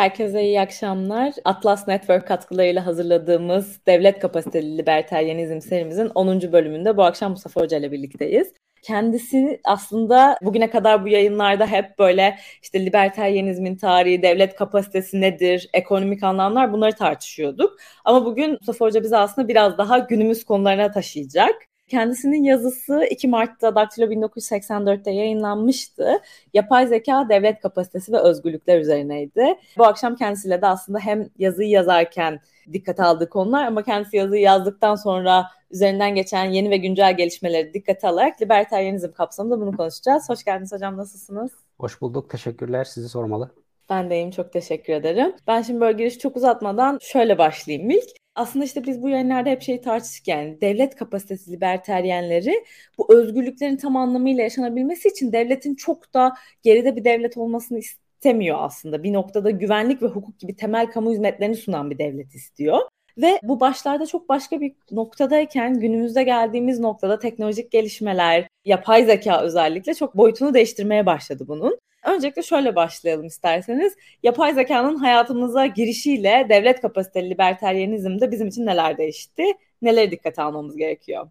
[0.00, 1.34] Herkese iyi akşamlar.
[1.44, 6.52] Atlas Network katkılarıyla hazırladığımız Devlet Kapasiteli Liberteryenizm serimizin 10.
[6.52, 8.52] bölümünde bu akşam Mustafa Hoca ile birlikteyiz.
[8.82, 16.22] Kendisi aslında bugüne kadar bu yayınlarda hep böyle işte liberteryenizmin tarihi, devlet kapasitesi nedir, ekonomik
[16.22, 17.76] anlamlar bunları tartışıyorduk.
[18.04, 21.69] Ama bugün Mustafa Hoca bizi aslında biraz daha günümüz konularına taşıyacak.
[21.90, 26.20] Kendisinin yazısı 2 Mart'ta Daktilo 1984'te yayınlanmıştı.
[26.54, 29.54] Yapay zeka, devlet kapasitesi ve özgürlükler üzerineydi.
[29.78, 32.40] Bu akşam kendisiyle de aslında hem yazıyı yazarken
[32.72, 38.08] dikkate aldığı konular ama kendisi yazıyı yazdıktan sonra üzerinden geçen yeni ve güncel gelişmeleri dikkate
[38.08, 40.28] alarak libertaryenizm kapsamında bunu konuşacağız.
[40.28, 41.50] Hoş geldiniz hocam, nasılsınız?
[41.78, 42.84] Hoş bulduk, teşekkürler.
[42.84, 43.50] Sizi sormalı.
[43.90, 45.32] Ben deyim, çok teşekkür ederim.
[45.46, 49.62] Ben şimdi böyle giriş çok uzatmadan şöyle başlayayım ilk aslında işte biz bu yayınlarda hep
[49.62, 52.64] şeyi tartıştık yani devlet kapasitesi liberteryenleri
[52.98, 59.02] bu özgürlüklerin tam anlamıyla yaşanabilmesi için devletin çok da geride bir devlet olmasını istemiyor aslında.
[59.02, 62.78] Bir noktada güvenlik ve hukuk gibi temel kamu hizmetlerini sunan bir devlet istiyor.
[63.18, 69.94] Ve bu başlarda çok başka bir noktadayken günümüzde geldiğimiz noktada teknolojik gelişmeler, yapay zeka özellikle
[69.94, 71.78] çok boyutunu değiştirmeye başladı bunun.
[72.06, 73.96] Öncelikle şöyle başlayalım isterseniz.
[74.22, 79.44] Yapay zekanın hayatımıza girişiyle devlet kapasiteli liberteryenizmde bizim için neler değişti?
[79.82, 81.30] Neleri dikkate almamız gerekiyor?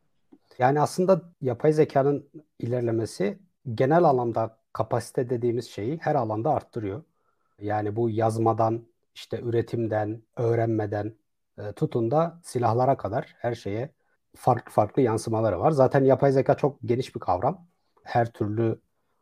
[0.60, 3.40] Yani aslında yapay zekanın ilerlemesi
[3.76, 7.04] genel alanda kapasite dediğimiz şeyi her alanda arttırıyor.
[7.62, 11.14] Yani bu yazmadan, işte üretimden, öğrenmeden
[11.58, 13.90] e, tutun da silahlara kadar her şeye
[14.36, 15.72] farklı farklı yansımaları var.
[15.72, 17.68] Zaten yapay zeka çok geniş bir kavram.
[18.04, 18.80] Her türlü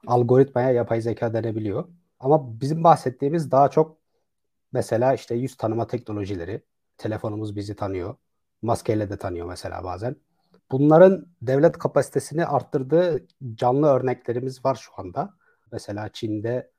[0.08, 1.86] algoritmaya yapay zeka denebiliyor.
[2.19, 3.97] Ama bizim bahsettiğimiz daha çok
[4.73, 6.61] mesela işte yüz tanıma teknolojileri.
[6.97, 8.16] Telefonumuz bizi tanıyor.
[8.61, 10.16] Maskeyle de tanıyor mesela bazen.
[10.72, 15.33] Bunların devlet kapasitesini arttırdığı canlı örneklerimiz var şu anda.
[15.72, 16.71] Mesela Çin'de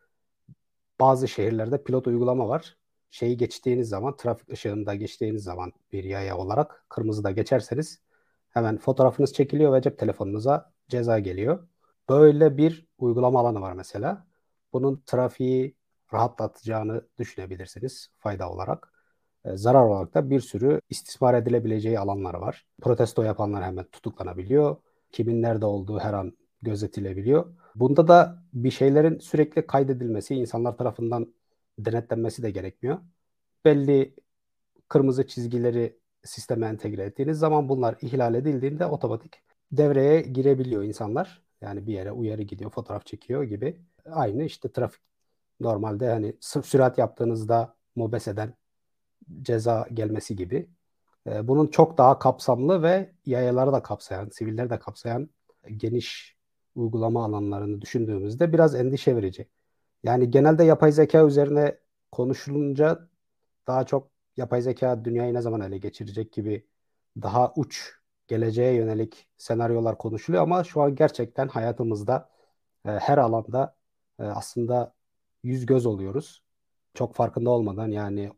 [1.01, 2.77] bazı şehirlerde pilot uygulama var.
[3.11, 8.01] Şeyi geçtiğiniz zaman, trafik ışığında geçtiğiniz zaman bir yaya olarak kırmızıda geçerseniz
[8.51, 11.69] hemen fotoğrafınız çekiliyor ve cep telefonunuza ceza geliyor.
[12.09, 14.27] Böyle bir uygulama alanı var mesela.
[14.73, 15.77] Bunun trafiği
[16.15, 18.93] rahatlatacağını düşünebilirsiniz fayda olarak.
[19.45, 22.67] E, zarar olarak da bir sürü istismar edilebileceği alanlar var.
[22.83, 24.77] Protesto yapanlar hemen tutuklanabiliyor.
[25.13, 26.33] Kimin nerede olduğu her an
[26.63, 27.55] gözetilebiliyor.
[27.75, 31.35] Bunda da bir şeylerin sürekli kaydedilmesi, insanlar tarafından
[31.79, 32.99] denetlenmesi de gerekmiyor.
[33.65, 34.15] Belli
[34.89, 39.43] kırmızı çizgileri sisteme entegre ettiğiniz zaman bunlar ihlal edildiğinde otomatik
[39.73, 41.43] devreye girebiliyor insanlar.
[41.61, 43.81] Yani bir yere uyarı gidiyor, fotoğraf çekiyor gibi.
[44.11, 45.01] Aynı işte trafik
[45.61, 48.55] normalde hani sürat yaptığınızda mobeseden
[49.43, 50.71] ceza gelmesi gibi.
[51.27, 55.31] Ee, bunun çok daha kapsamlı ve yayaları da kapsayan, sivilleri de kapsayan
[55.77, 56.37] geniş
[56.75, 59.49] uygulama alanlarını düşündüğümüzde biraz endişe verici.
[60.03, 61.79] Yani genelde yapay zeka üzerine
[62.13, 63.09] konuşulunca
[63.67, 66.67] daha çok yapay zeka dünyayı ne zaman ele geçirecek gibi
[67.23, 67.95] daha uç
[68.29, 72.29] geleceğe yönelik senaryolar konuşuluyor ama şu an gerçekten hayatımızda
[72.87, 73.77] e, her alanda
[74.21, 74.95] e, aslında
[75.43, 76.43] yüz göz oluyoruz.
[76.95, 78.33] Çok farkında olmadan yani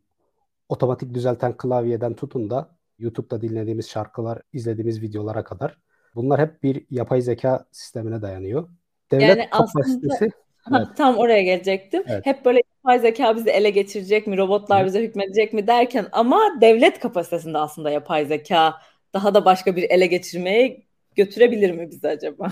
[0.69, 2.69] otomatik düzelten klavyeden tutun da
[2.99, 5.77] YouTube'da dinlediğimiz şarkılar, izlediğimiz videolara kadar
[6.15, 8.69] bunlar hep bir yapay zeka sistemine dayanıyor.
[9.11, 10.31] Devlet yani kapasitesi
[10.65, 10.87] aslında, evet.
[10.97, 12.03] tam oraya gelecektim.
[12.07, 12.25] Evet.
[12.25, 16.99] Hep böyle yapay zeka bizi ele geçirecek mi, robotlar bize hükmedecek mi derken ama devlet
[16.99, 18.75] kapasitesinde aslında yapay zeka
[19.13, 20.85] daha da başka bir ele geçirmeye
[21.15, 22.51] götürebilir mi bizi acaba?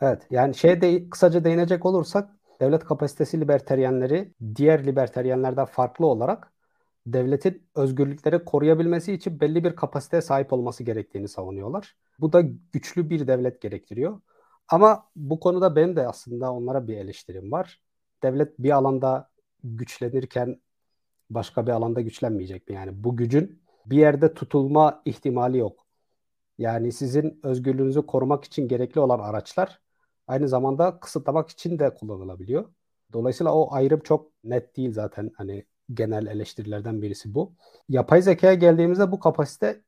[0.00, 2.30] Evet yani şey de kısaca değinecek olursak
[2.60, 6.52] devlet kapasitesi liberteryenleri diğer liberteryenlerden farklı olarak
[7.06, 11.96] devletin özgürlükleri koruyabilmesi için belli bir kapasiteye sahip olması gerektiğini savunuyorlar.
[12.20, 14.20] Bu da güçlü bir devlet gerektiriyor.
[14.68, 17.82] Ama bu konuda benim de aslında onlara bir eleştirim var.
[18.22, 19.30] Devlet bir alanda
[19.64, 20.60] güçlenirken
[21.30, 22.74] başka bir alanda güçlenmeyecek mi?
[22.74, 25.79] Yani bu gücün bir yerde tutulma ihtimali yok.
[26.60, 29.80] Yani sizin özgürlüğünüzü korumak için gerekli olan araçlar
[30.26, 32.72] aynı zamanda kısıtlamak için de kullanılabiliyor.
[33.12, 37.54] Dolayısıyla o ayrım çok net değil zaten hani genel eleştirilerden birisi bu.
[37.88, 39.84] Yapay zekaya geldiğimizde bu kapasite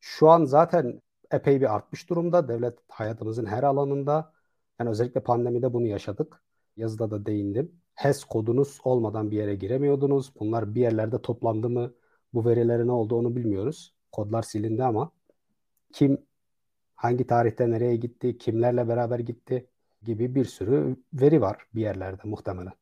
[0.00, 2.48] şu an zaten epey bir artmış durumda.
[2.48, 4.32] Devlet hayatımızın her alanında
[4.80, 6.42] yani özellikle pandemide bunu yaşadık.
[6.76, 7.82] Yazıda da değindim.
[7.94, 10.32] HES kodunuz olmadan bir yere giremiyordunuz.
[10.40, 11.94] Bunlar bir yerlerde toplandı mı?
[12.34, 13.94] Bu verilerin ne oldu onu bilmiyoruz.
[14.12, 15.12] Kodlar silindi ama
[15.92, 16.18] kim
[16.94, 19.66] hangi tarihte nereye gitti, kimlerle beraber gitti
[20.02, 22.72] gibi bir sürü veri var bir yerlerde muhtemelen.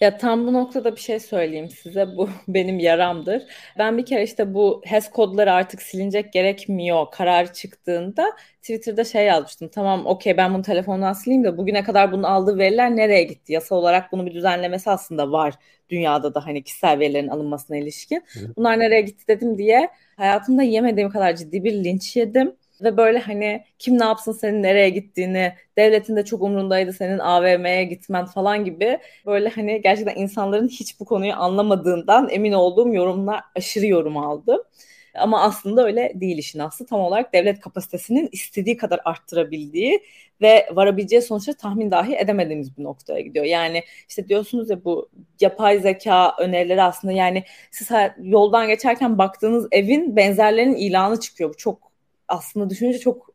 [0.00, 2.16] Ya tam bu noktada bir şey söyleyeyim size.
[2.16, 3.42] Bu benim yaramdır.
[3.78, 9.68] Ben bir kere işte bu HES kodları artık silinecek gerekmiyor karar çıktığında Twitter'da şey yazmıştım.
[9.68, 13.52] Tamam okey ben bunu telefondan sileyim de bugüne kadar bunun aldığı veriler nereye gitti?
[13.52, 15.54] Yasal olarak bunu bir düzenlemesi aslında var
[15.90, 18.24] dünyada da hani kişisel verilerin alınmasına ilişkin.
[18.56, 22.56] Bunlar nereye gitti dedim diye hayatımda yemediğim kadar ciddi bir linç yedim.
[22.82, 27.84] Ve böyle hani kim ne yapsın senin nereye gittiğini, devletin de çok umrundaydı senin AVM'ye
[27.84, 33.86] gitmen falan gibi böyle hani gerçekten insanların hiç bu konuyu anlamadığından emin olduğum yorumlar aşırı
[33.86, 34.60] yorum aldım.
[35.14, 36.86] Ama aslında öyle değil işin aslı.
[36.86, 40.00] Tam olarak devlet kapasitesinin istediği kadar arttırabildiği
[40.40, 43.44] ve varabileceği sonuçları tahmin dahi edemediğimiz bir noktaya gidiyor.
[43.44, 45.10] Yani işte diyorsunuz ya bu
[45.40, 47.88] yapay zeka önerileri aslında yani siz
[48.22, 51.50] yoldan geçerken baktığınız evin benzerlerinin ilanı çıkıyor.
[51.50, 51.93] Bu çok
[52.28, 53.34] aslında düşününce çok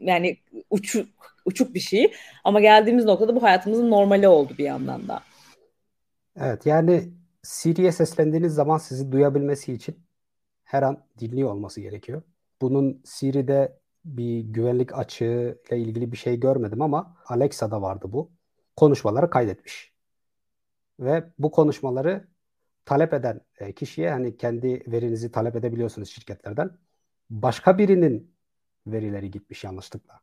[0.00, 0.38] yani
[0.70, 1.08] uçuk
[1.44, 2.12] uçuk bir şey.
[2.44, 5.22] Ama geldiğimiz noktada bu hayatımızın normali oldu bir yandan da.
[6.36, 9.98] Evet yani Siri'ye seslendiğiniz zaman sizi duyabilmesi için
[10.64, 12.22] her an dinliyor olması gerekiyor.
[12.62, 18.32] Bunun Siri'de bir güvenlik açığı ile ilgili bir şey görmedim ama Alexa'da vardı bu.
[18.76, 19.92] Konuşmaları kaydetmiş.
[21.00, 22.28] Ve bu konuşmaları
[22.84, 26.70] talep eden e, kişiye hani kendi verinizi talep edebiliyorsunuz şirketlerden
[27.30, 28.34] başka birinin
[28.86, 30.20] verileri gitmiş yanlışlıkla.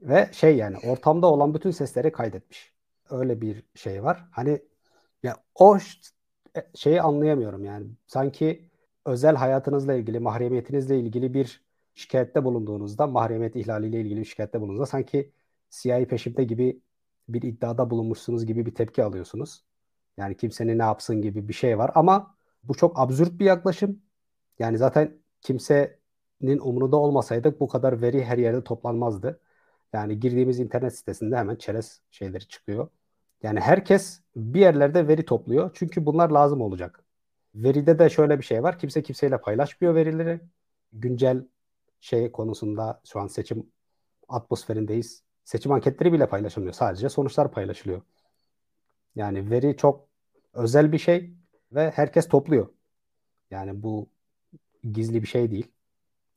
[0.00, 2.72] Ve şey yani ortamda olan bütün sesleri kaydetmiş.
[3.10, 4.28] Öyle bir şey var.
[4.30, 4.62] Hani
[5.22, 5.78] ya o
[6.56, 7.86] e, şeyi anlayamıyorum yani.
[8.06, 8.70] Sanki
[9.06, 11.64] özel hayatınızla ilgili, mahremiyetinizle ilgili bir
[11.94, 15.32] şikayette bulunduğunuzda, mahremiyet ihlaliyle ilgili bir şikayette bulunduğunuzda sanki
[15.70, 16.80] CIA peşimde gibi
[17.28, 19.64] bir iddiada bulunmuşsunuz gibi bir tepki alıyorsunuz.
[20.16, 22.34] Yani kimsenin ne yapsın gibi bir şey var ama
[22.64, 24.02] bu çok absürt bir yaklaşım.
[24.58, 25.97] Yani zaten kimse
[26.40, 29.40] nin umurunda olmasaydık bu kadar veri her yerde toplanmazdı.
[29.92, 32.88] Yani girdiğimiz internet sitesinde hemen çerez şeyleri çıkıyor.
[33.42, 35.70] Yani herkes bir yerlerde veri topluyor.
[35.74, 37.04] Çünkü bunlar lazım olacak.
[37.54, 38.78] Veride de şöyle bir şey var.
[38.78, 40.40] Kimse kimseyle paylaşmıyor verileri.
[40.92, 41.44] Güncel
[42.00, 43.66] şey konusunda şu an seçim
[44.28, 45.22] atmosferindeyiz.
[45.44, 46.74] Seçim anketleri bile paylaşılmıyor.
[46.74, 48.02] Sadece sonuçlar paylaşılıyor.
[49.16, 50.08] Yani veri çok
[50.54, 51.34] özel bir şey
[51.72, 52.68] ve herkes topluyor.
[53.50, 54.08] Yani bu
[54.92, 55.72] gizli bir şey değil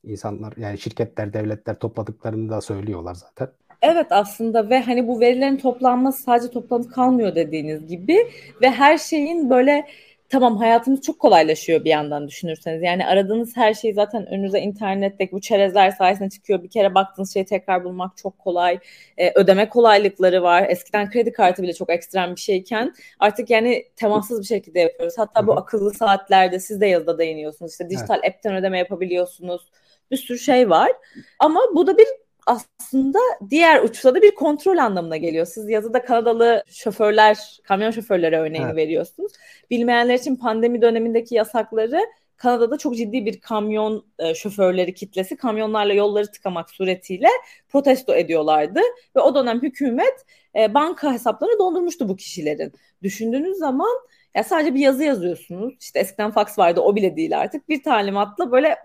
[0.04, 3.48] insanlar yani şirketler, devletler topladıklarını da söylüyorlar zaten.
[3.82, 8.30] Evet aslında ve hani bu verilerin toplanması sadece toplanıp kalmıyor dediğiniz gibi
[8.62, 9.86] ve her şeyin böyle
[10.32, 12.82] tamam hayatımız çok kolaylaşıyor bir yandan düşünürseniz.
[12.82, 16.62] Yani aradığınız her şey zaten önünüze internette bu çerezler sayesinde çıkıyor.
[16.62, 18.78] Bir kere baktığınız şeyi tekrar bulmak çok kolay.
[19.18, 20.66] Ee, ödeme kolaylıkları var.
[20.68, 25.14] Eskiden kredi kartı bile çok ekstrem bir şeyken artık yani temassız bir şekilde yapıyoruz.
[25.18, 27.72] Hatta bu akıllı saatlerde siz de yazıda değiniyorsunuz.
[27.72, 28.34] İşte dijital evet.
[28.34, 29.62] app'ten ödeme yapabiliyorsunuz
[30.12, 30.92] bir sürü şey var.
[31.38, 32.06] Ama bu da bir
[32.46, 33.18] aslında
[33.50, 35.46] diğer uçta da bir kontrol anlamına geliyor.
[35.46, 38.76] Siz yazıda Kanadalı şoförler, kamyon şoförleri örneğini evet.
[38.76, 39.32] veriyorsunuz.
[39.70, 42.00] Bilmeyenler için pandemi dönemindeki yasakları
[42.36, 47.28] Kanada'da çok ciddi bir kamyon e, şoförleri kitlesi kamyonlarla yolları tıkamak suretiyle
[47.68, 48.80] protesto ediyorlardı
[49.16, 50.26] ve o dönem hükümet
[50.56, 52.72] e, banka hesaplarını dondurmuştu bu kişilerin.
[53.02, 53.98] Düşündüğünüz zaman
[54.34, 55.74] ya sadece bir yazı yazıyorsunuz.
[55.80, 57.68] İşte eskiden fax vardı o bile değil artık.
[57.68, 58.76] Bir talimatla böyle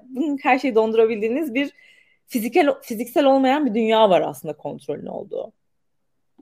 [0.41, 1.73] her şeyi dondurabildiğiniz bir
[2.27, 5.51] fiziksel fiziksel olmayan bir dünya var aslında kontrolün olduğu.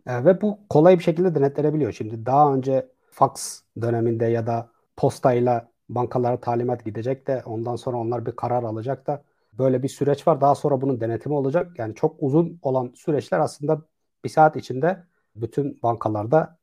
[0.07, 1.91] E, ve bu kolay bir şekilde denetlenebiliyor.
[1.91, 8.25] Şimdi daha önce fax döneminde ya da postayla bankalara talimat gidecek de ondan sonra onlar
[8.25, 9.23] bir karar alacak da
[9.53, 10.41] böyle bir süreç var.
[10.41, 11.71] Daha sonra bunun denetimi olacak.
[11.77, 13.81] Yani çok uzun olan süreçler aslında
[14.23, 15.03] bir saat içinde
[15.35, 16.57] bütün bankalarda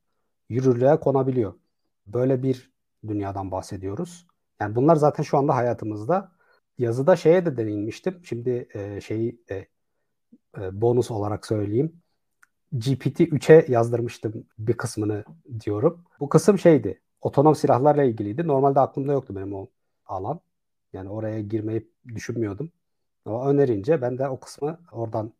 [0.49, 1.53] yürürlüğe konabiliyor.
[2.07, 2.71] Böyle bir
[3.07, 4.27] dünyadan bahsediyoruz.
[4.59, 6.31] Yani bunlar zaten şu anda hayatımızda.
[6.77, 8.21] Yazıda şeye de denilmiştim.
[8.25, 9.67] Şimdi e, şeyi e,
[10.57, 12.01] e, bonus olarak söyleyeyim.
[12.73, 15.25] GPT-3'e yazdırmıştım bir kısmını
[15.65, 16.03] diyorum.
[16.19, 17.01] Bu kısım şeydi.
[17.21, 18.47] Otonom silahlarla ilgiliydi.
[18.47, 19.67] Normalde aklımda yoktu benim o
[20.05, 20.39] alan.
[20.93, 22.71] Yani oraya girmeyi düşünmüyordum.
[23.25, 25.33] Ama önerince ben de o kısmı oradan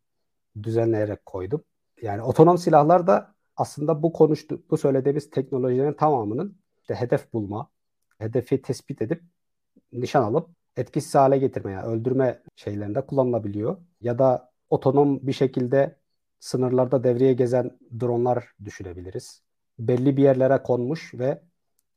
[0.64, 1.64] düzenleyerek koydum.
[2.02, 7.70] Yani otonom silahlar da aslında bu konuştu, bu söylediğimiz teknolojilerin tamamının işte hedef bulma,
[8.18, 9.24] hedefi tespit edip
[9.92, 13.78] nişan alıp etkisiz hale getirme, yani öldürme şeylerinde kullanılabiliyor.
[14.02, 16.00] Ya da otonom bir şekilde
[16.40, 19.42] sınırlarda devreye gezen dronlar düşünebiliriz.
[19.80, 21.42] Belli bir yerlere konmuş ve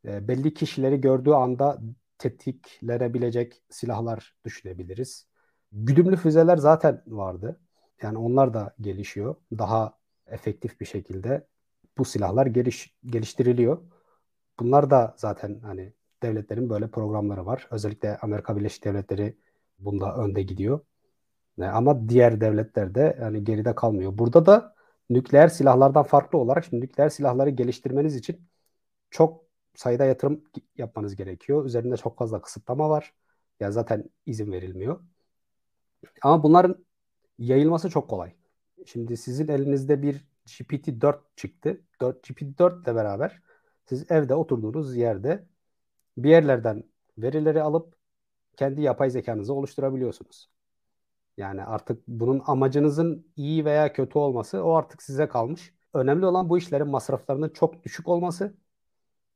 [0.04, 1.78] e, belli kişileri gördüğü anda
[2.18, 5.26] tetiklenebilecek silahlar düşünebiliriz.
[5.72, 7.60] Güdümlü füzeler zaten vardı.
[8.02, 9.34] Yani onlar da gelişiyor.
[9.58, 11.46] Daha efektif bir şekilde
[11.98, 13.82] bu silahlar geliş, geliştiriliyor.
[14.60, 15.92] Bunlar da zaten hani
[16.22, 17.68] devletlerin böyle programları var.
[17.70, 19.36] Özellikle Amerika Birleşik Devletleri
[19.78, 20.80] bunda önde gidiyor.
[21.60, 24.18] Ama diğer devletler de hani geride kalmıyor.
[24.18, 24.74] Burada da
[25.10, 28.48] nükleer silahlardan farklı olarak şimdi nükleer silahları geliştirmeniz için
[29.10, 30.44] çok sayıda yatırım
[30.78, 31.64] yapmanız gerekiyor.
[31.64, 33.14] Üzerinde çok fazla kısıtlama var.
[33.60, 35.00] Ya zaten izin verilmiyor.
[36.22, 36.84] Ama bunların
[37.38, 38.32] yayılması çok kolay.
[38.86, 41.80] Şimdi sizin elinizde bir GPT-4 çıktı.
[42.00, 43.40] 4, GPT-4 ile beraber
[43.86, 45.46] siz evde oturduğunuz yerde
[46.18, 46.84] bir yerlerden
[47.18, 47.96] verileri alıp
[48.56, 50.50] kendi yapay zekanızı oluşturabiliyorsunuz.
[51.36, 55.74] Yani artık bunun amacınızın iyi veya kötü olması o artık size kalmış.
[55.94, 58.54] Önemli olan bu işlerin masraflarının çok düşük olması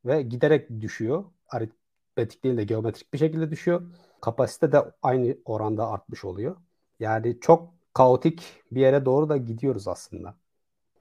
[0.05, 1.25] ve giderek düşüyor.
[1.49, 3.83] Aritmetik değil de geometrik bir şekilde düşüyor.
[4.21, 6.57] Kapasite de aynı oranda artmış oluyor.
[7.01, 8.43] Yani çok kaotik
[8.73, 10.37] bir yere doğru da gidiyoruz aslında.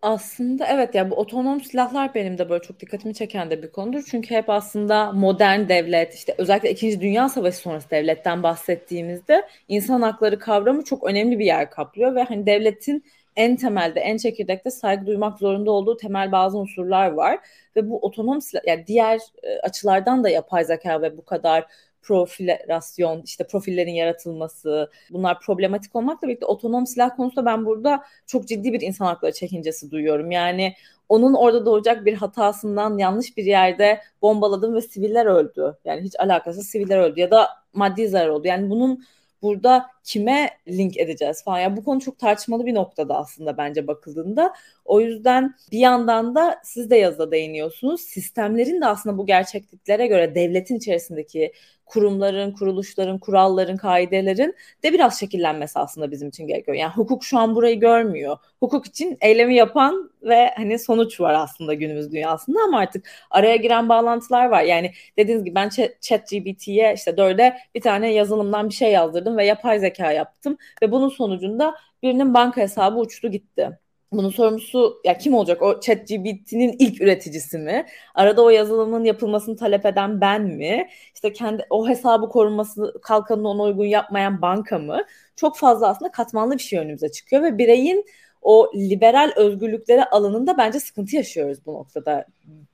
[0.02, 4.04] Aslında evet ya bu otonom silahlar benim de böyle çok dikkatimi çeken de bir konudur.
[4.12, 7.02] Çünkü hep aslında modern devlet işte özellikle 2.
[7.02, 12.46] Dünya Savaşı sonrası devletten bahsettiğimizde insan hakları kavramı çok önemli bir yer kaplıyor ve hani
[12.46, 13.04] devletin
[13.36, 17.40] en temelde en çekirdekte saygı duymak zorunda olduğu temel bazı unsurlar var
[17.76, 21.66] ve bu otonom silah yani diğer e, açılardan da yapay zeka ve bu kadar
[22.02, 28.74] profilasyon, işte profillerin yaratılması bunlar problematik olmakla birlikte otonom silah konusunda ben burada çok ciddi
[28.74, 30.32] bir insan hakları çekincesi duyuyorum.
[30.32, 30.74] Yani
[31.10, 35.78] onun orada doğacak bir hatasından yanlış bir yerde bombaladım ve siviller öldü.
[35.86, 38.48] Yani hiç alakası siviller öldü ya da maddi zarar oldu.
[38.48, 39.04] Yani bunun
[39.42, 41.60] burada kime link edeceğiz falan.
[41.60, 44.54] Yani bu konu çok tartışmalı bir noktada aslında bence bakıldığında.
[44.86, 48.02] O yüzden bir yandan da siz de yazıda değiniyorsunuz.
[48.02, 51.52] Sistemlerin de aslında bu gerçekliklere göre devletin içerisindeki
[51.90, 56.78] kurumların, kuruluşların, kuralların, kaidelerin de biraz şekillenmesi aslında bizim için gerekiyor.
[56.78, 58.38] Yani hukuk şu an burayı görmüyor.
[58.60, 63.90] Hukuk için eylemi yapan ve hani sonuç var aslında günümüz dünyasında ama artık araya giren
[63.90, 64.64] bağlantılar var.
[64.64, 65.70] Yani dediğiniz gibi ben
[66.02, 71.10] ChatGPT'ye işte dörde bir tane yazılımdan bir şey yazdırdım ve yapay zeka yaptım ve bunun
[71.10, 73.80] sonucunda birinin banka hesabı uçtu gitti.
[74.12, 75.62] Bunun sorumlusu ya kim olacak?
[75.62, 77.86] O ChatGPT'nin ilk üreticisi mi?
[78.16, 80.90] Arada o yazılımın yapılmasını talep eden ben mi?
[81.16, 85.04] İşte kendi o hesabı korunması kalkanını ona uygun yapmayan banka mı?
[85.36, 88.06] Çok fazla aslında katmanlı bir şey önümüze çıkıyor ve bireyin
[88.42, 92.26] o liberal özgürlükleri alanında bence sıkıntı yaşıyoruz bu noktada.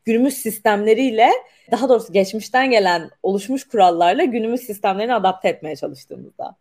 [0.05, 1.29] Günümüz sistemleriyle
[1.72, 6.55] daha doğrusu geçmişten gelen oluşmuş kurallarla günümüz sistemlerini adapte etmeye çalıştığımızda.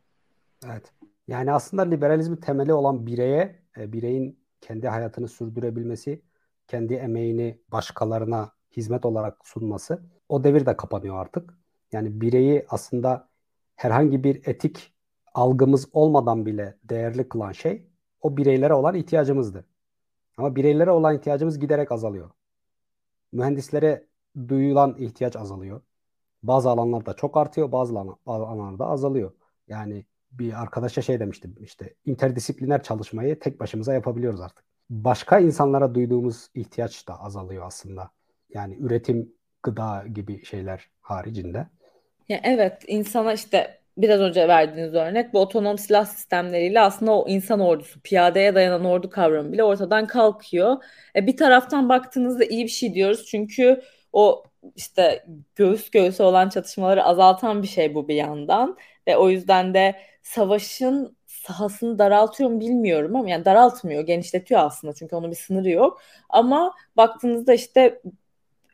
[0.65, 0.93] Evet.
[1.29, 6.23] Yani aslında liberalizmin temeli olan bireye, e, bireyin kendi hayatını sürdürebilmesi,
[6.67, 11.59] kendi emeğini başkalarına hizmet olarak sunması o devir de kapanıyor artık.
[11.93, 13.29] Yani bireyi aslında
[13.77, 14.95] herhangi bir etik
[15.35, 17.87] algımız olmadan bile değerli kılan şey
[18.21, 19.67] o bireylere olan ihtiyacımızdı.
[20.37, 22.31] Ama bireylere olan ihtiyacımız giderek azalıyor.
[23.33, 24.07] Mühendislere
[24.49, 25.81] duyulan ihtiyaç azalıyor.
[26.43, 27.95] Bazı alanlarda çok artıyor, bazı
[28.27, 29.33] alanlarda azalıyor.
[29.69, 30.05] Yani
[30.39, 34.65] bir arkadaşa şey demiştim işte interdisipliner çalışmayı tek başımıza yapabiliyoruz artık.
[34.91, 38.11] Başka insanlara duyduğumuz ihtiyaç da azalıyor aslında.
[38.55, 41.67] Yani üretim, gıda gibi şeyler haricinde.
[42.29, 47.61] Ya evet insana işte biraz önce verdiğiniz örnek bu otonom silah sistemleriyle aslında o insan
[47.61, 50.77] ordusu, piyadeye dayanan ordu kavramı bile ortadan kalkıyor.
[51.17, 54.45] E, bir taraftan baktığınızda iyi bir şey diyoruz çünkü o
[54.77, 59.95] işte göğüs göğüse olan çatışmaları azaltan bir şey bu bir yandan ve o yüzden de
[60.23, 66.03] savaşın sahasını daraltıyor mu bilmiyorum ama yani daraltmıyor, genişletiyor aslında çünkü onun bir sınırı yok.
[66.29, 68.01] Ama baktığınızda işte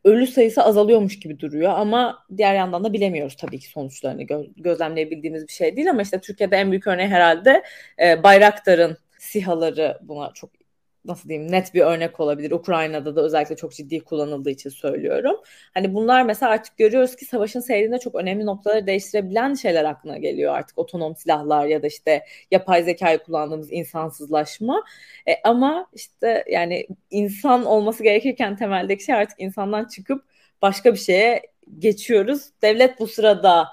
[0.05, 5.49] ölü sayısı azalıyormuş gibi duruyor ama diğer yandan da bilemiyoruz tabii ki sonuçlarını gö- gözlemleyebildiğimiz
[5.49, 7.63] bir şey değil ama işte Türkiye'de en büyük örneği herhalde
[8.03, 10.60] e, Bayraktar'ın sihaları buna çok
[11.05, 12.51] nasıl diyeyim net bir örnek olabilir.
[12.51, 15.37] Ukrayna'da da özellikle çok ciddi kullanıldığı için söylüyorum.
[15.75, 20.55] Hani bunlar mesela artık görüyoruz ki savaşın seyrinde çok önemli noktaları değiştirebilen şeyler aklına geliyor
[20.55, 20.79] artık.
[20.79, 24.85] Otonom silahlar ya da işte yapay zekayı kullandığımız insansızlaşma.
[25.29, 30.25] E, ama işte yani insan olması gerekirken temeldeki şey artık insandan çıkıp
[30.63, 31.43] başka bir şeye
[31.79, 32.51] geçiyoruz.
[32.63, 33.69] Devlet bu sırada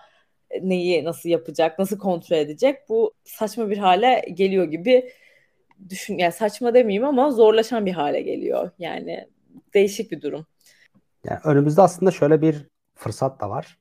[0.62, 2.90] neyi nasıl yapacak, nasıl kontrol edecek?
[2.90, 5.12] Bu saçma bir hale geliyor gibi
[5.90, 8.72] düşün yani saçma demeyeyim ama zorlaşan bir hale geliyor.
[8.80, 9.28] Yani
[9.74, 10.46] değişik bir durum.
[11.24, 13.78] Yani önümüzde aslında şöyle bir fırsat da var.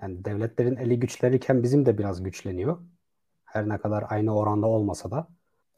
[0.00, 2.78] Yani devletlerin eli güçlenirken bizim de biraz güçleniyor.
[3.44, 5.28] Her ne kadar aynı oranda olmasa da.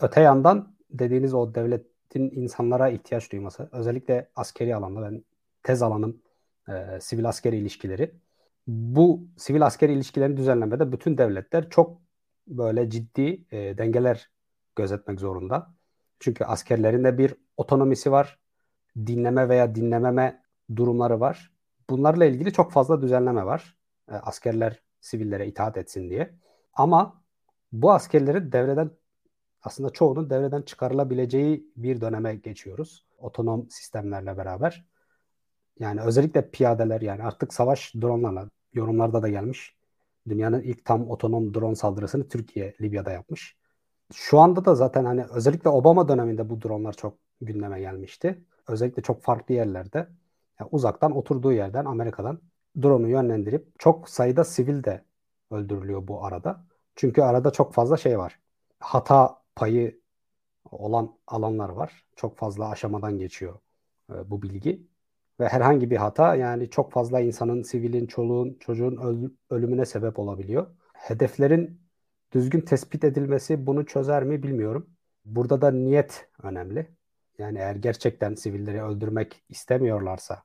[0.00, 5.24] Öte yandan dediğiniz o devletin insanlara ihtiyaç duyması, özellikle askeri alanda ben
[5.62, 6.22] tez alanım
[6.68, 8.10] e, sivil askeri ilişkileri.
[8.66, 12.00] Bu sivil askeri ilişkilerini düzenlemede bütün devletler çok
[12.46, 14.30] böyle ciddi e, dengeler
[14.76, 15.74] gözetmek zorunda.
[16.20, 18.38] Çünkü askerlerin de bir otonomisi var.
[18.96, 20.42] Dinleme veya dinlememe
[20.76, 21.52] durumları var.
[21.90, 23.76] Bunlarla ilgili çok fazla düzenleme var.
[24.10, 26.34] E, askerler sivillere itaat etsin diye.
[26.74, 27.22] Ama
[27.72, 28.90] bu askerlerin devreden
[29.62, 33.06] aslında çoğunun devreden çıkarılabileceği bir döneme geçiyoruz.
[33.18, 34.86] Otonom sistemlerle beraber.
[35.78, 39.76] Yani özellikle piyadeler yani artık savaş dronlarla yorumlarda da gelmiş.
[40.28, 43.56] Dünyanın ilk tam otonom drone saldırısını Türkiye Libya'da yapmış.
[44.14, 48.44] Şu anda da zaten hani özellikle Obama döneminde bu dronlar çok gündeme gelmişti.
[48.68, 49.98] Özellikle çok farklı yerlerde
[50.60, 52.40] yani uzaktan oturduğu yerden Amerika'dan
[52.82, 55.04] drone'u yönlendirip çok sayıda sivil de
[55.50, 56.64] öldürülüyor bu arada.
[56.96, 58.40] Çünkü arada çok fazla şey var.
[58.80, 60.00] Hata payı
[60.70, 62.06] olan alanlar var.
[62.16, 63.60] Çok fazla aşamadan geçiyor
[64.12, 64.86] e, bu bilgi.
[65.40, 70.66] Ve herhangi bir hata yani çok fazla insanın, sivilin, çoluğun, çocuğun öl- ölümüne sebep olabiliyor.
[70.94, 71.81] Hedeflerin
[72.32, 74.90] düzgün tespit edilmesi bunu çözer mi bilmiyorum.
[75.24, 76.90] Burada da niyet önemli.
[77.38, 80.42] Yani eğer gerçekten sivilleri öldürmek istemiyorlarsa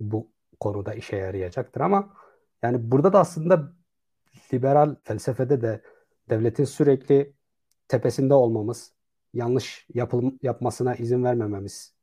[0.00, 2.14] bu konuda işe yarayacaktır ama
[2.62, 3.72] yani burada da aslında
[4.52, 5.82] liberal felsefede de
[6.30, 7.32] devletin sürekli
[7.88, 8.92] tepesinde olmamız,
[9.34, 11.94] yanlış yapıl yapmasına izin vermememiz,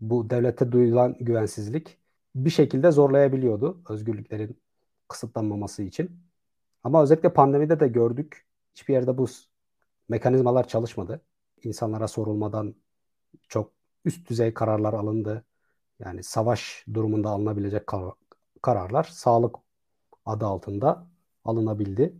[0.00, 1.98] bu devlete duyulan güvensizlik
[2.34, 4.60] bir şekilde zorlayabiliyordu özgürlüklerin
[5.08, 6.20] kısıtlanmaması için.
[6.84, 8.45] Ama özellikle pandemide de gördük.
[8.76, 9.26] Hiçbir yerde bu
[10.08, 11.22] mekanizmalar çalışmadı.
[11.62, 12.74] İnsanlara sorulmadan
[13.48, 13.72] çok
[14.04, 15.44] üst düzey kararlar alındı.
[15.98, 18.12] Yani savaş durumunda alınabilecek kar
[18.62, 19.56] kararlar sağlık
[20.26, 21.06] adı altında
[21.44, 22.16] alınabildi.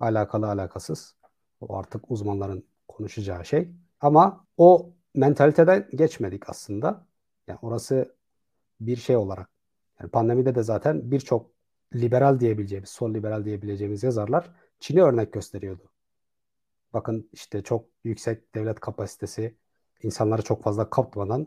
[0.00, 1.16] Alakalı alakasız.
[1.60, 3.70] O artık uzmanların konuşacağı şey.
[4.00, 7.06] Ama o mentaliteden geçmedik aslında.
[7.46, 8.16] Yani orası
[8.80, 9.50] bir şey olarak.
[10.00, 11.50] Yani pandemide de zaten birçok
[11.94, 15.95] liberal diyebileceğimiz, sol liberal diyebileceğimiz yazarlar Çin'i örnek gösteriyordu.
[16.96, 19.54] Bakın işte çok yüksek devlet kapasitesi,
[20.02, 21.46] insanları çok fazla kaptırmadan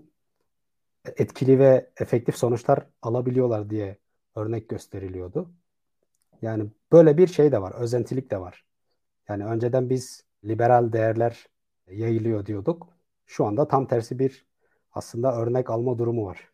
[1.17, 3.97] etkili ve efektif sonuçlar alabiliyorlar diye
[4.35, 5.51] örnek gösteriliyordu.
[6.41, 8.65] Yani böyle bir şey de var, özentilik de var.
[9.29, 11.45] Yani önceden biz liberal değerler
[11.87, 12.87] yayılıyor diyorduk.
[13.25, 14.45] Şu anda tam tersi bir
[14.93, 16.49] aslında örnek alma durumu var.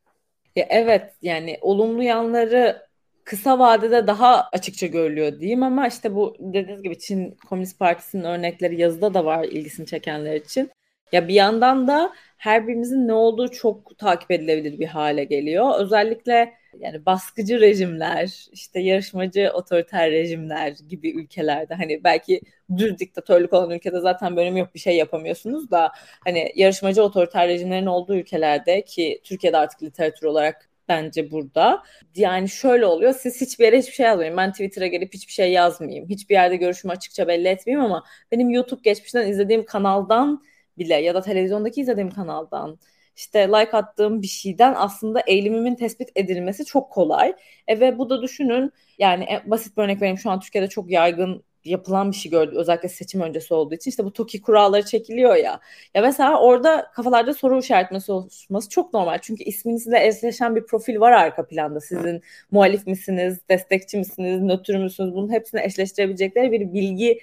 [0.55, 2.84] Ya evet yani olumlu yanları
[3.25, 8.82] kısa vadede daha açıkça görülüyor diyeyim ama işte bu dediğiniz gibi Çin Komünist Partisi'nin örnekleri
[8.82, 10.72] yazıda da var ilgisini çekenler için.
[11.12, 15.79] Ya bir yandan da her birimizin ne olduğu çok takip edilebilir bir hale geliyor.
[15.79, 22.42] Özellikle yani baskıcı rejimler, işte yarışmacı otoriter rejimler gibi ülkelerde hani belki
[22.77, 25.92] düz diktatörlük olan ülkede zaten bölüm yok bir şey yapamıyorsunuz da
[26.24, 31.83] hani yarışmacı otoriter rejimlerin olduğu ülkelerde ki Türkiye'de artık literatür olarak bence burada.
[32.15, 33.13] Yani şöyle oluyor.
[33.13, 34.37] Siz hiçbir yere hiçbir şey yazmayın.
[34.37, 36.09] Ben Twitter'a gelip hiçbir şey yazmayayım.
[36.09, 40.43] Hiçbir yerde görüşümü açıkça belli etmeyeyim ama benim YouTube geçmişten izlediğim kanaldan
[40.77, 42.79] bile ya da televizyondaki izlediğim kanaldan
[43.15, 47.35] işte like attığım bir şeyden aslında eğilimimin tespit edilmesi çok kolay.
[47.67, 51.43] E, ve bu da düşünün yani basit bir örnek vereyim şu an Türkiye'de çok yaygın
[51.65, 55.59] yapılan bir şey gördü özellikle seçim öncesi olduğu için işte bu TOKİ kuralları çekiliyor ya.
[55.93, 59.17] Ya mesela orada kafalarda soru işaretmesi oluşması çok normal.
[59.21, 61.79] Çünkü isminizle eşleşen bir profil var arka planda.
[61.81, 65.13] Sizin muhalif misiniz, destekçi misiniz, nötr müsünüz?
[65.13, 67.19] Bunun hepsini eşleştirebilecekleri bir bilgi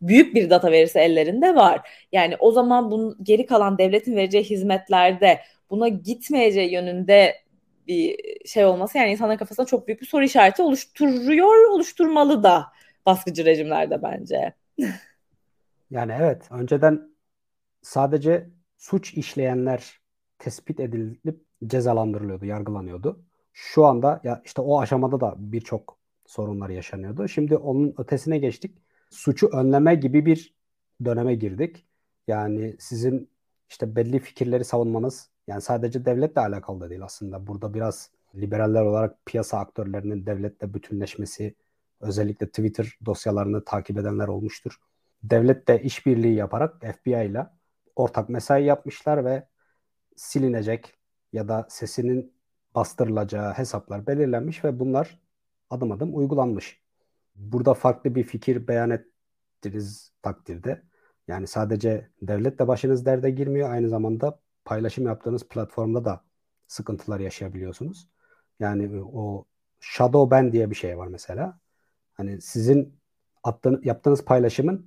[0.00, 1.88] büyük bir data verisi ellerinde var.
[2.12, 7.44] Yani o zaman bunun geri kalan devletin vereceği hizmetlerde buna gitmeyeceği yönünde
[7.86, 12.66] bir şey olması yani insanların kafasında çok büyük bir soru işareti oluşturuyor, oluşturmalı da
[13.06, 14.54] baskıcı rejimlerde bence.
[15.90, 17.10] yani evet, önceden
[17.82, 20.00] sadece suç işleyenler
[20.38, 23.24] tespit edilip cezalandırılıyordu, yargılanıyordu.
[23.52, 27.28] Şu anda ya işte o aşamada da birçok sorunlar yaşanıyordu.
[27.28, 28.78] Şimdi onun ötesine geçtik
[29.10, 30.54] suçu önleme gibi bir
[31.04, 31.86] döneme girdik.
[32.26, 33.30] Yani sizin
[33.70, 37.46] işte belli fikirleri savunmanız yani sadece devletle alakalı da değil aslında.
[37.46, 41.54] Burada biraz liberaller olarak piyasa aktörlerinin devletle bütünleşmesi
[42.04, 44.76] özellikle Twitter dosyalarını takip edenler olmuştur.
[45.22, 47.46] Devletle işbirliği yaparak FBI ile
[47.96, 49.48] ortak mesai yapmışlar ve
[50.16, 50.94] silinecek
[51.32, 52.34] ya da sesinin
[52.74, 55.20] bastırılacağı hesaplar belirlenmiş ve bunlar
[55.70, 56.84] adım adım uygulanmış
[57.34, 60.82] burada farklı bir fikir beyan ettiğiniz takdirde
[61.28, 66.24] yani sadece devlet de başınız derde girmiyor aynı zamanda paylaşım yaptığınız platformda da
[66.66, 68.08] sıkıntılar yaşayabiliyorsunuz.
[68.60, 69.44] Yani o
[69.80, 71.60] shadow ban diye bir şey var mesela.
[72.14, 73.00] Hani sizin
[73.42, 74.86] attığınız, yaptığınız paylaşımın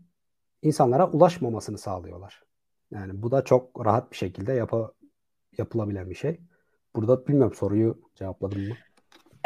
[0.61, 2.43] insanlara ulaşmamasını sağlıyorlar.
[2.91, 4.73] Yani bu da çok rahat bir şekilde yap
[5.57, 6.39] yapılabilen bir şey.
[6.95, 8.75] Burada bilmiyorum soruyu cevapladım mı?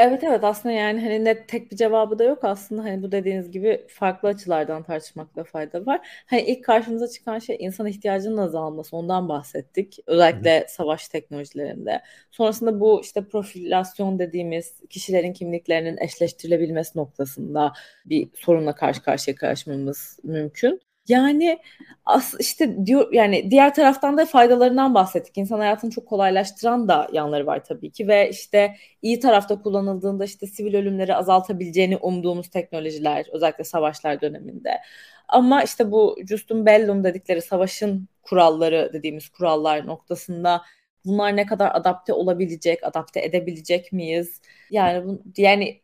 [0.03, 3.51] Evet evet aslında yani hani net tek bir cevabı da yok aslında hani bu dediğiniz
[3.51, 6.07] gibi farklı açılardan tartışmakta fayda var.
[6.25, 9.99] Hani ilk karşımıza çıkan şey insan ihtiyacının azalması ondan bahsettik.
[10.07, 10.65] Özellikle Hı.
[10.69, 12.01] savaş teknolojilerinde.
[12.31, 17.73] Sonrasında bu işte profilasyon dediğimiz kişilerin kimliklerinin eşleştirilebilmesi noktasında
[18.05, 20.81] bir sorunla karşı karşıya karşılaşmamız mümkün.
[21.07, 21.59] Yani
[22.05, 25.37] as işte diyor yani diğer taraftan da faydalarından bahsettik.
[25.37, 30.47] İnsan hayatını çok kolaylaştıran da yanları var tabii ki ve işte iyi tarafta kullanıldığında işte
[30.47, 34.81] sivil ölümleri azaltabileceğini umduğumuz teknolojiler özellikle savaşlar döneminde.
[35.27, 40.61] Ama işte bu Justum Bellum dedikleri savaşın kuralları dediğimiz kurallar noktasında
[41.05, 44.41] bunlar ne kadar adapte olabilecek, adapte edebilecek miyiz?
[44.71, 45.81] Yani bu, yani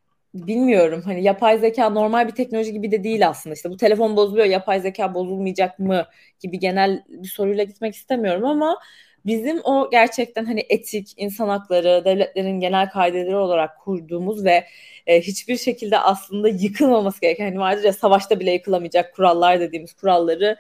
[0.48, 4.46] bilmiyorum hani yapay zeka normal bir teknoloji gibi de değil aslında işte bu telefon bozuluyor
[4.46, 6.06] yapay zeka bozulmayacak mı
[6.40, 8.78] gibi genel bir soruyla gitmek istemiyorum ama
[9.26, 14.66] bizim o gerçekten hani etik, insan hakları, devletlerin genel kaideleri olarak kurduğumuz ve
[15.08, 20.58] e, hiçbir şekilde aslında yıkılmaması gereken hani vardır ya savaşta bile yıkılamayacak kurallar dediğimiz kuralları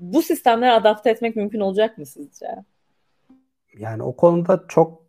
[0.00, 2.46] bu sistemlere adapte etmek mümkün olacak mı sizce?
[3.78, 5.02] Yani o konuda çok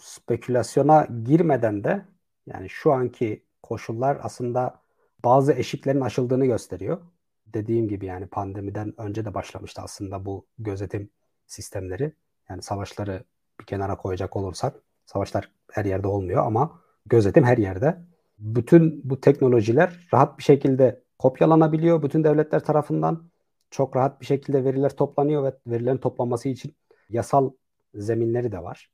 [0.00, 2.02] spekülasyona girmeden de
[2.46, 4.80] yani şu anki koşullar aslında
[5.24, 7.00] bazı eşiklerin aşıldığını gösteriyor.
[7.46, 11.10] Dediğim gibi yani pandemiden önce de başlamıştı aslında bu gözetim
[11.46, 12.12] sistemleri.
[12.48, 13.24] Yani savaşları
[13.60, 17.98] bir kenara koyacak olursak savaşlar her yerde olmuyor ama gözetim her yerde.
[18.38, 23.30] Bütün bu teknolojiler rahat bir şekilde kopyalanabiliyor bütün devletler tarafından.
[23.70, 26.76] Çok rahat bir şekilde veriler toplanıyor ve verilerin toplanması için
[27.08, 27.50] yasal
[27.94, 28.90] zeminleri de var.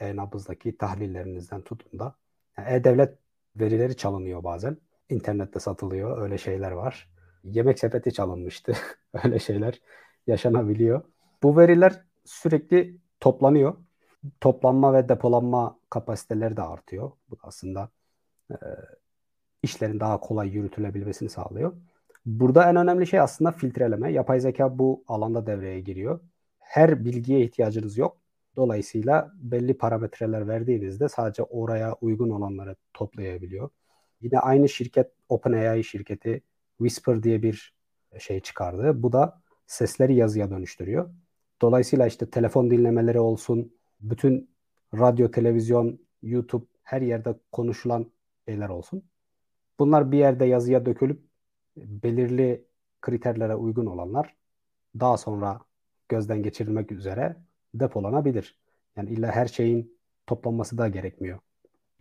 [0.00, 2.14] E-nabızdaki tahlillerinizden tutun da
[2.58, 3.18] e-Devlet
[3.56, 4.76] verileri çalınıyor bazen.
[5.08, 6.22] İnternette satılıyor.
[6.22, 7.08] Öyle şeyler var.
[7.44, 8.72] Yemek sepeti çalınmıştı.
[9.24, 9.80] öyle şeyler
[10.26, 11.02] yaşanabiliyor.
[11.42, 13.74] Bu veriler sürekli toplanıyor.
[14.40, 17.12] Toplanma ve depolanma kapasiteleri de artıyor.
[17.30, 17.90] Bu aslında
[18.50, 18.56] e,
[19.62, 21.72] işlerin daha kolay yürütülebilmesini sağlıyor.
[22.26, 24.12] Burada en önemli şey aslında filtreleme.
[24.12, 26.20] Yapay zeka bu alanda devreye giriyor.
[26.58, 28.19] Her bilgiye ihtiyacınız yok.
[28.56, 33.70] Dolayısıyla belli parametreler verdiğinizde sadece oraya uygun olanları toplayabiliyor.
[34.20, 36.42] Yine aynı şirket OpenAI şirketi
[36.78, 37.74] Whisper diye bir
[38.18, 39.02] şey çıkardı.
[39.02, 41.10] Bu da sesleri yazıya dönüştürüyor.
[41.62, 44.50] Dolayısıyla işte telefon dinlemeleri olsun, bütün
[44.94, 48.12] radyo, televizyon, YouTube her yerde konuşulan
[48.48, 49.02] şeyler olsun.
[49.78, 51.20] Bunlar bir yerde yazıya dökülüp
[51.76, 52.64] belirli
[53.00, 54.36] kriterlere uygun olanlar
[55.00, 55.60] daha sonra
[56.08, 57.36] gözden geçirilmek üzere
[57.74, 58.58] depolanabilir.
[58.96, 61.40] Yani illa her şeyin toplanması da gerekmiyor.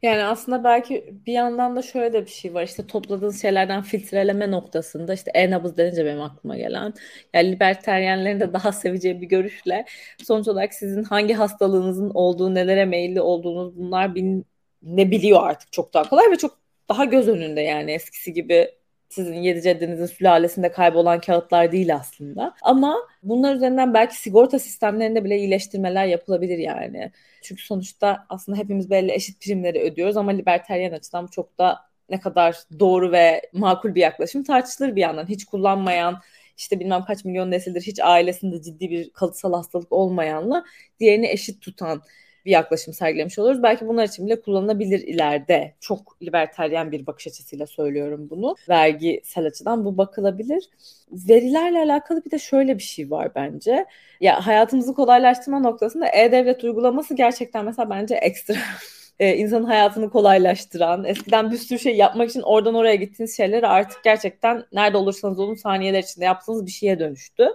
[0.02, 2.64] Yani aslında belki bir yandan da şöyle de bir şey var.
[2.64, 6.94] İşte topladığınız şeylerden filtreleme noktasında işte e-nabız denince benim aklıma gelen
[7.34, 9.86] yani liberteryenlerin de daha seveceği bir görüşle
[10.24, 14.46] sonuç olarak sizin hangi hastalığınızın olduğu, nelere meyilli olduğunuz bunlar bin,
[14.82, 18.79] ne biliyor artık çok daha kolay ve çok daha göz önünde yani eskisi gibi
[19.10, 22.56] sizin yedi ceddinizin sülalesinde kaybolan kağıtlar değil aslında.
[22.62, 27.12] Ama bunlar üzerinden belki sigorta sistemlerinde bile iyileştirmeler yapılabilir yani.
[27.42, 32.58] Çünkü sonuçta aslında hepimiz belli eşit primleri ödüyoruz ama liberteryen açıdan çok da ne kadar
[32.80, 35.30] doğru ve makul bir yaklaşım tartışılır bir yandan.
[35.30, 36.22] Hiç kullanmayan
[36.58, 40.66] işte bilmem kaç milyon nesildir hiç ailesinde ciddi bir kalıtsal hastalık olmayanla
[41.00, 42.02] diğerini eşit tutan
[42.46, 43.64] bir yaklaşım sergilemiş oluruz.
[43.64, 45.74] Belki bunlar için bile kullanılabilir ileride.
[45.80, 48.56] Çok liberteryen bir bakış açısıyla söylüyorum bunu.
[48.70, 50.70] Vergisel açıdan bu bakılabilir.
[51.12, 53.86] Verilerle alakalı bir de şöyle bir şey var bence.
[54.22, 58.56] Ya hayatımızı kolaylaştırma noktasında e-devlet uygulaması gerçekten mesela bence ekstra
[59.20, 64.04] e, insanın hayatını kolaylaştıran, eskiden bir sürü şey yapmak için oradan oraya gittiğiniz şeyleri artık
[64.04, 67.48] gerçekten nerede olursanız olun saniyeler içinde yaptığınız bir şeye dönüştü.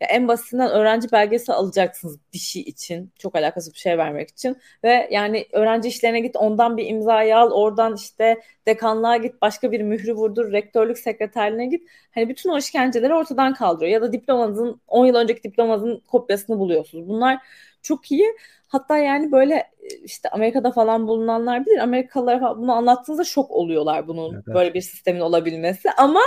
[0.00, 3.12] Ya en basitinden öğrenci belgesi alacaksınız bir şey için.
[3.18, 4.56] Çok alakasız bir şey vermek için.
[4.84, 7.50] Ve yani öğrenci işlerine git ondan bir imzayı al.
[7.50, 10.52] Oradan işte dekanlığa git başka bir mührü vurdur.
[10.52, 11.88] Rektörlük sekreterliğine git.
[12.14, 13.92] Hani bütün o işkenceleri ortadan kaldırıyor.
[13.92, 17.08] Ya da diplomanızın 10 yıl önceki diplomanızın kopyasını buluyorsunuz.
[17.08, 17.38] Bunlar
[17.86, 18.26] çok iyi.
[18.68, 21.78] Hatta yani böyle e, işte Amerika'da falan bulunanlar bilir.
[21.78, 24.46] Amerikalılar falan bunu anlattığınızda şok oluyorlar bunun evet.
[24.46, 25.90] böyle bir sistemin olabilmesi.
[25.98, 26.20] Ama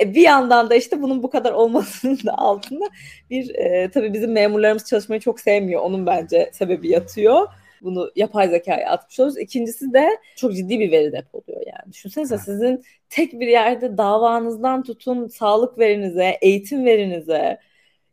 [0.00, 2.84] e, bir yandan da işte bunun bu kadar olmasının da altında
[3.30, 5.80] bir e, tabii bizim memurlarımız çalışmayı çok sevmiyor.
[5.82, 7.46] Onun bence sebebi yatıyor.
[7.82, 9.38] Bunu yapay zekaya atmış oluruz.
[9.38, 11.92] İkincisi de çok ciddi bir veri depoluyor yani.
[11.92, 17.58] Düşünsenize sizin tek bir yerde davanızdan tutun sağlık verinize, eğitim verinize,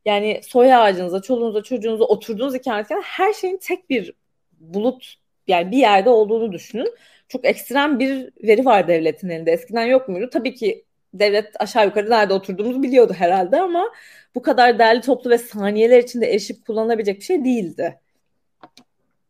[0.06, 4.14] yani soy ağacınıza, çoluğunuza, çocuğunuza oturduğunuz ikametgahında her şeyin tek bir
[4.60, 5.16] bulut
[5.48, 6.94] yani bir yerde olduğunu düşünün.
[7.28, 9.52] Çok ekstrem bir veri var devletin elinde.
[9.52, 10.30] Eskiden yok muydu?
[10.34, 13.90] Tabii ki devlet aşağı yukarı nerede oturduğumuzu biliyordu herhalde ama
[14.36, 18.00] bu kadar değerli toplu ve saniyeler içinde erişip kullanılabilecek bir şey değildi.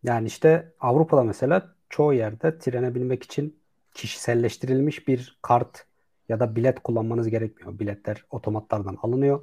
[0.04, 3.60] Yani işte Avrupa'da mesela çoğu yerde trene binmek için
[3.94, 5.86] kişiselleştirilmiş bir kart
[6.30, 7.80] ya da bilet kullanmanız gerekmiyor.
[7.80, 9.42] Biletler otomatlardan alınıyor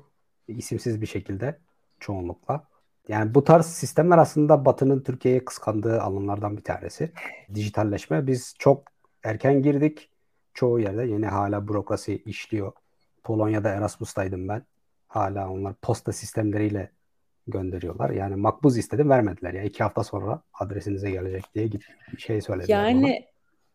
[0.49, 1.59] isimsiz bir şekilde
[2.01, 2.65] çoğunlukla.
[3.09, 7.13] Yani bu tarz sistemler aslında Batı'nın Türkiye'ye kıskandığı alanlardan bir tanesi.
[7.55, 8.27] Dijitalleşme.
[8.27, 8.83] Biz çok
[9.23, 10.11] erken girdik.
[10.55, 12.73] Çoğu yerde yine hala bürokrasi işliyor.
[13.25, 14.63] Polonya'da Erasmus'taydım ben.
[15.09, 16.91] Hala onlar posta sistemleriyle
[17.47, 18.11] gönderiyorlar.
[18.11, 19.53] Yani makbuz istedim vermediler.
[19.53, 21.85] Ya iki hafta sonra adresinize gelecek diye git
[22.19, 22.85] şey söylediler.
[22.85, 23.27] Yani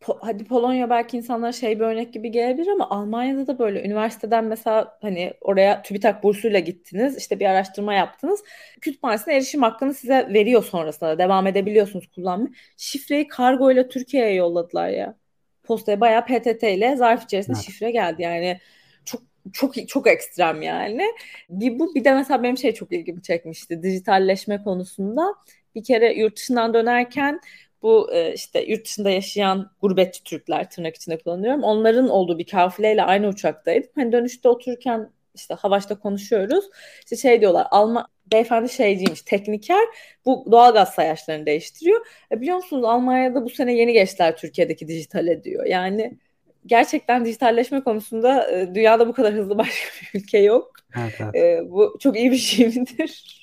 [0.04, 4.46] po- hadi Polonya belki insanlara şey bir örnek gibi gelebilir ama Almanya'da da böyle üniversiteden
[4.46, 8.44] mesela hani oraya TÜBİTAK bursuyla gittiniz işte bir araştırma yaptınız
[8.82, 12.50] kütüphanesine erişim hakkını size veriyor sonrasında devam edebiliyorsunuz kullanmaya.
[12.78, 15.16] Şifreyi kargo ile Türkiye'ye yolladılar ya.
[15.63, 17.66] Postaya bayağı PTT ile zarf içerisinde evet.
[17.66, 18.60] şifre geldi yani
[19.06, 19.22] çok
[19.54, 21.06] çok çok ekstrem yani.
[21.50, 25.36] Bir bu bir de mesela benim şey çok ilgimi çekmişti dijitalleşme konusunda.
[25.76, 27.39] Bir kere yurt dışından dönerken
[27.84, 31.63] bu e, işte yurt dışında yaşayan gurbetçi Türkler tırnak içinde kullanıyorum.
[31.63, 33.89] Onların olduğu bir kafileyle aynı uçaktaydım.
[33.96, 36.65] Hani dönüşte otururken işte Havaş'ta konuşuyoruz.
[37.00, 39.84] İşte şey diyorlar Alman beyefendi şeyciymiş tekniker
[40.26, 42.06] bu doğalgaz sayaçlarını değiştiriyor.
[42.32, 45.65] E biliyor musunuz Almanya'da bu sene yeni geçtiler Türkiye'deki dijitale diyor.
[45.65, 46.17] Yani
[46.65, 50.74] gerçekten dijitalleşme konusunda e, dünyada bu kadar hızlı başka bir ülke yok.
[51.00, 51.36] Evet, evet.
[51.36, 53.42] E, bu çok iyi bir şey midir?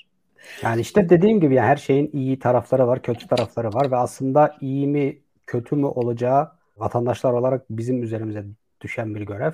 [0.63, 4.57] Yani işte dediğim gibi yani her şeyin iyi tarafları var, kötü tarafları var ve aslında
[4.61, 8.45] iyi mi kötü mü olacağı vatandaşlar olarak bizim üzerimize
[8.81, 9.53] düşen bir görev.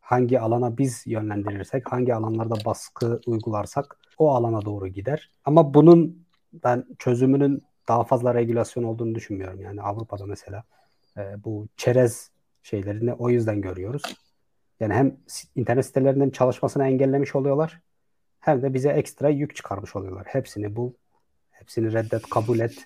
[0.00, 5.30] Hangi alana biz yönlendirirsek, hangi alanlarda baskı uygularsak o alana doğru gider.
[5.44, 9.60] Ama bunun ben çözümünün daha fazla regülasyon olduğunu düşünmüyorum.
[9.60, 10.64] Yani Avrupa'da mesela
[11.16, 12.30] e, bu çerez
[12.62, 14.02] şeylerini o yüzden görüyoruz.
[14.80, 15.16] Yani hem
[15.54, 17.80] internet sitelerinin çalışmasını engellemiş oluyorlar
[18.46, 20.26] hem de bize ekstra yük çıkarmış oluyorlar.
[20.26, 20.92] Hepsini bul,
[21.50, 22.74] hepsini reddet, kabul et.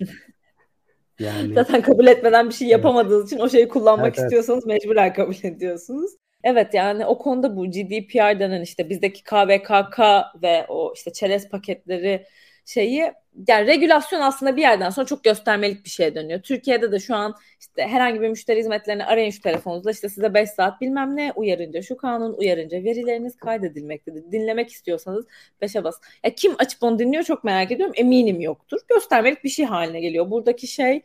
[1.18, 3.32] Yani zaten kabul etmeden bir şey yapamadığınız evet.
[3.32, 4.82] için o şeyi kullanmak evet, istiyorsanız evet.
[4.82, 6.10] mecburen kabul ediyorsunuz.
[6.44, 10.00] Evet yani o konuda bu GDPR denen işte bizdeki KVKK
[10.42, 12.26] ve o işte çerez paketleri
[12.70, 13.12] şeyi
[13.48, 16.40] yani regülasyon aslında bir yerden sonra çok göstermelik bir şeye dönüyor.
[16.40, 20.50] Türkiye'de de şu an işte herhangi bir müşteri hizmetlerini arayın şu telefonunuzda işte size 5
[20.50, 24.32] saat bilmem ne uyarınca şu kanun uyarınca verileriniz kaydedilmektedir.
[24.32, 25.26] Dinlemek istiyorsanız
[25.62, 26.00] 5'e bas.
[26.24, 27.94] Ya kim açıp onu dinliyor çok merak ediyorum.
[27.96, 28.80] Eminim yoktur.
[28.88, 30.30] Göstermelik bir şey haline geliyor.
[30.30, 31.02] Buradaki şey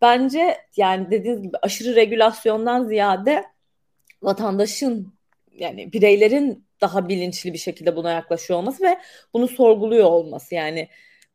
[0.00, 3.44] bence yani dediğiniz gibi aşırı regülasyondan ziyade
[4.22, 5.15] vatandaşın
[5.58, 8.98] yani bireylerin daha bilinçli bir şekilde buna yaklaşıyor olması ve
[9.34, 10.88] bunu sorguluyor olması yani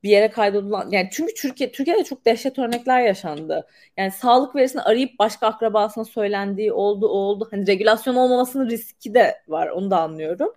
[0.03, 3.67] bir yere kaydolan yani çünkü Türkiye Türkiye'de çok dehşet örnekler yaşandı.
[3.97, 7.47] Yani sağlık verisini arayıp başka akrabasına söylendiği oldu oldu.
[7.51, 10.53] Hani regülasyon olmamasının riski de var onu da anlıyorum.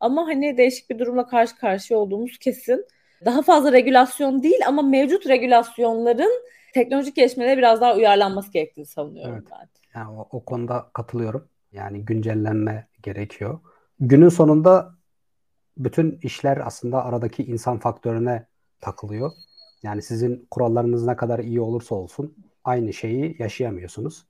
[0.00, 2.86] Ama hani değişik bir durumla karşı karşıya olduğumuz kesin.
[3.24, 9.48] Daha fazla regülasyon değil ama mevcut regülasyonların teknolojik gelişmelere biraz daha uyarlanması gerektiğini savunuyorum evet.
[9.50, 9.68] ben.
[10.00, 11.48] Yani o, o konuda katılıyorum.
[11.74, 13.58] Yani güncellenme gerekiyor.
[14.00, 14.94] Günün sonunda
[15.78, 18.46] bütün işler aslında aradaki insan faktörüne
[18.80, 19.32] takılıyor.
[19.82, 24.26] Yani sizin kurallarınız ne kadar iyi olursa olsun aynı şeyi yaşayamıyorsunuz.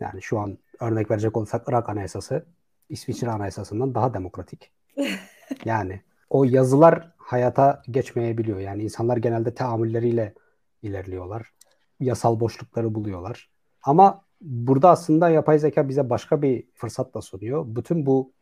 [0.00, 2.46] Yani şu an örnek verecek olursak Irak Anayasası
[2.88, 4.70] İsviçre Anayasası'ndan daha demokratik.
[5.64, 8.58] yani o yazılar hayata geçmeyebiliyor.
[8.58, 10.34] Yani insanlar genelde teamülleriyle
[10.82, 11.52] ilerliyorlar.
[12.00, 13.50] Yasal boşlukları buluyorlar.
[13.82, 17.64] Ama burada aslında yapay zeka bize başka bir fırsat da sunuyor.
[17.68, 18.32] Bütün bu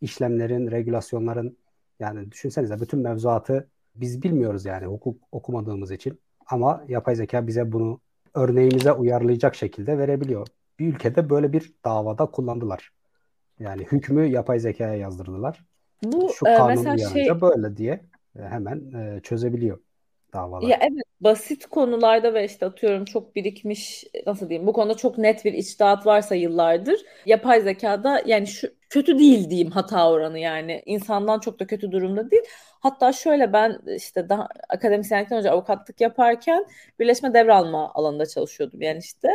[0.00, 1.58] işlemlerin, regülasyonların
[2.00, 6.20] yani düşünsenize bütün mevzuatı biz bilmiyoruz yani hukuk okumadığımız için.
[6.46, 8.00] Ama yapay zeka bize bunu
[8.34, 10.46] örneğimize uyarlayacak şekilde verebiliyor.
[10.78, 12.92] Bir ülkede böyle bir davada kullandılar.
[13.58, 15.64] Yani hükmü yapay zekaya yazdırdılar.
[16.04, 17.40] Bu Şu e, kanun uyarınca şey...
[17.40, 18.00] böyle diye
[18.36, 19.78] hemen e, çözebiliyor
[20.36, 20.64] davalar.
[20.66, 25.44] Ya evet basit konularda ve işte atıyorum çok birikmiş nasıl diyeyim bu konuda çok net
[25.44, 31.40] bir içtihat varsa yıllardır yapay zekada yani şu kötü değil diyeyim hata oranı yani insandan
[31.40, 32.42] çok da kötü durumda değil.
[32.86, 36.66] Hatta şöyle ben işte daha akademisyenlikten önce avukatlık yaparken
[36.98, 39.28] birleşme devralma alanında çalışıyordum yani işte.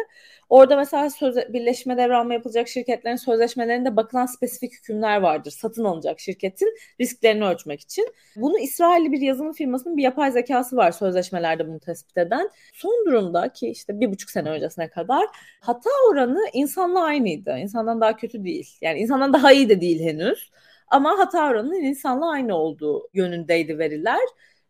[0.50, 5.52] Orada mesela söz, birleşme devralma yapılacak şirketlerin sözleşmelerinde bakılan spesifik hükümler vardır.
[5.52, 8.08] Satın alınacak şirketin risklerini ölçmek için.
[8.36, 12.50] Bunu İsrailli bir yazılım firmasının bir yapay zekası var sözleşmelerde bunu tespit eden.
[12.74, 15.26] Son durumda ki işte bir buçuk sene öncesine kadar
[15.60, 17.58] hata oranı insanla aynıydı.
[17.58, 18.78] İnsandan daha kötü değil.
[18.82, 20.52] Yani insandan daha iyi de değil henüz.
[20.92, 24.22] Ama hata oranının insanla aynı olduğu yönündeydi veriler.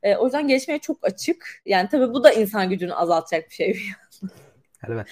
[0.03, 1.61] E, o yüzden gelişmeye çok açık.
[1.65, 3.79] Yani tabii bu da insan gücünü azaltacak bir şey.
[4.87, 5.07] evet.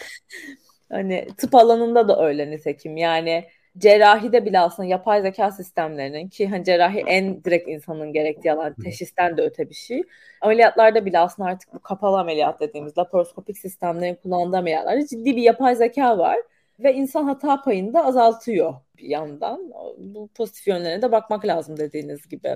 [0.91, 2.98] Hani tıp alanında da öyle nitekim.
[2.98, 3.45] Yani
[3.78, 9.38] cerrahide bile aslında yapay zeka sistemlerinin ki hani cerrahi en direkt insanın gerektiği alan teşhisten
[9.38, 10.04] de öte bir şey.
[10.41, 15.76] Ameliyatlarda bile aslında artık bu kapalı ameliyat dediğimiz laparoskopik sistemlerin kullandığı ameliyatlarda ciddi bir yapay
[15.76, 16.38] zeka var
[16.80, 19.72] ve insan hata payını da azaltıyor bir yandan.
[19.98, 22.56] Bu pozitif yönlerine de bakmak lazım dediğiniz gibi.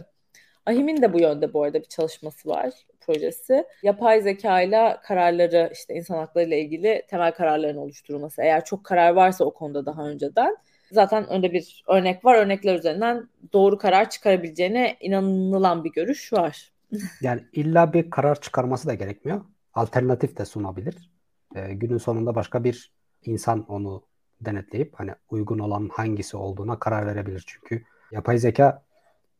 [0.65, 3.65] Ahim'in de bu yönde bu arada bir çalışması var projesi.
[3.83, 8.41] Yapay zeka ile kararları işte insan hakları ile ilgili temel kararların oluşturulması.
[8.41, 10.57] Eğer çok karar varsa o konuda daha önceden
[10.91, 12.35] zaten önde bir örnek var.
[12.35, 16.71] Örnekler üzerinden doğru karar çıkarabileceğine inanılan bir görüş var.
[17.21, 19.41] yani illa bir karar çıkarması da gerekmiyor.
[19.73, 21.11] Alternatif de sunabilir.
[21.55, 22.91] Ee, günün sonunda başka bir
[23.25, 24.03] insan onu
[24.45, 27.43] denetleyip hani uygun olan hangisi olduğuna karar verebilir.
[27.47, 28.83] Çünkü yapay zeka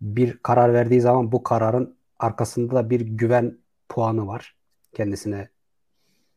[0.01, 3.57] bir karar verdiği zaman bu kararın arkasında da bir güven
[3.89, 4.55] puanı var.
[4.93, 5.49] Kendisine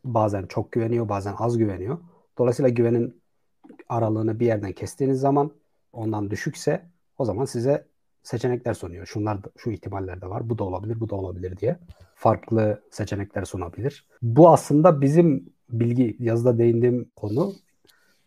[0.05, 1.99] bazen çok güveniyor, bazen az güveniyor.
[2.39, 3.23] Dolayısıyla güvenin
[3.89, 5.51] aralığını bir yerden kestiğiniz zaman
[5.93, 6.83] ondan düşükse
[7.19, 7.87] o zaman size
[8.23, 9.07] seçenekler sunuyor.
[9.07, 10.51] Şunlar da, şu ihtimaller de var.
[10.51, 11.79] Bu da olabilir, bu da olabilir diye
[12.15, 14.07] farklı seçenekler sunabilir.
[14.23, 17.53] Bu aslında bizim bilgi yazıda değindiğim konu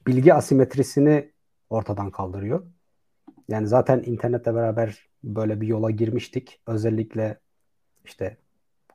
[0.10, 1.32] bilgi asimetrisini
[1.70, 2.64] ortadan kaldırıyor.
[3.50, 6.62] Yani zaten internetle beraber böyle bir yola girmiştik.
[6.68, 7.40] Özellikle
[8.06, 8.38] işte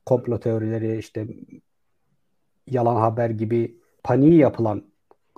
[0.07, 1.27] komplo teorileri, işte
[2.67, 4.83] yalan haber gibi paniği yapılan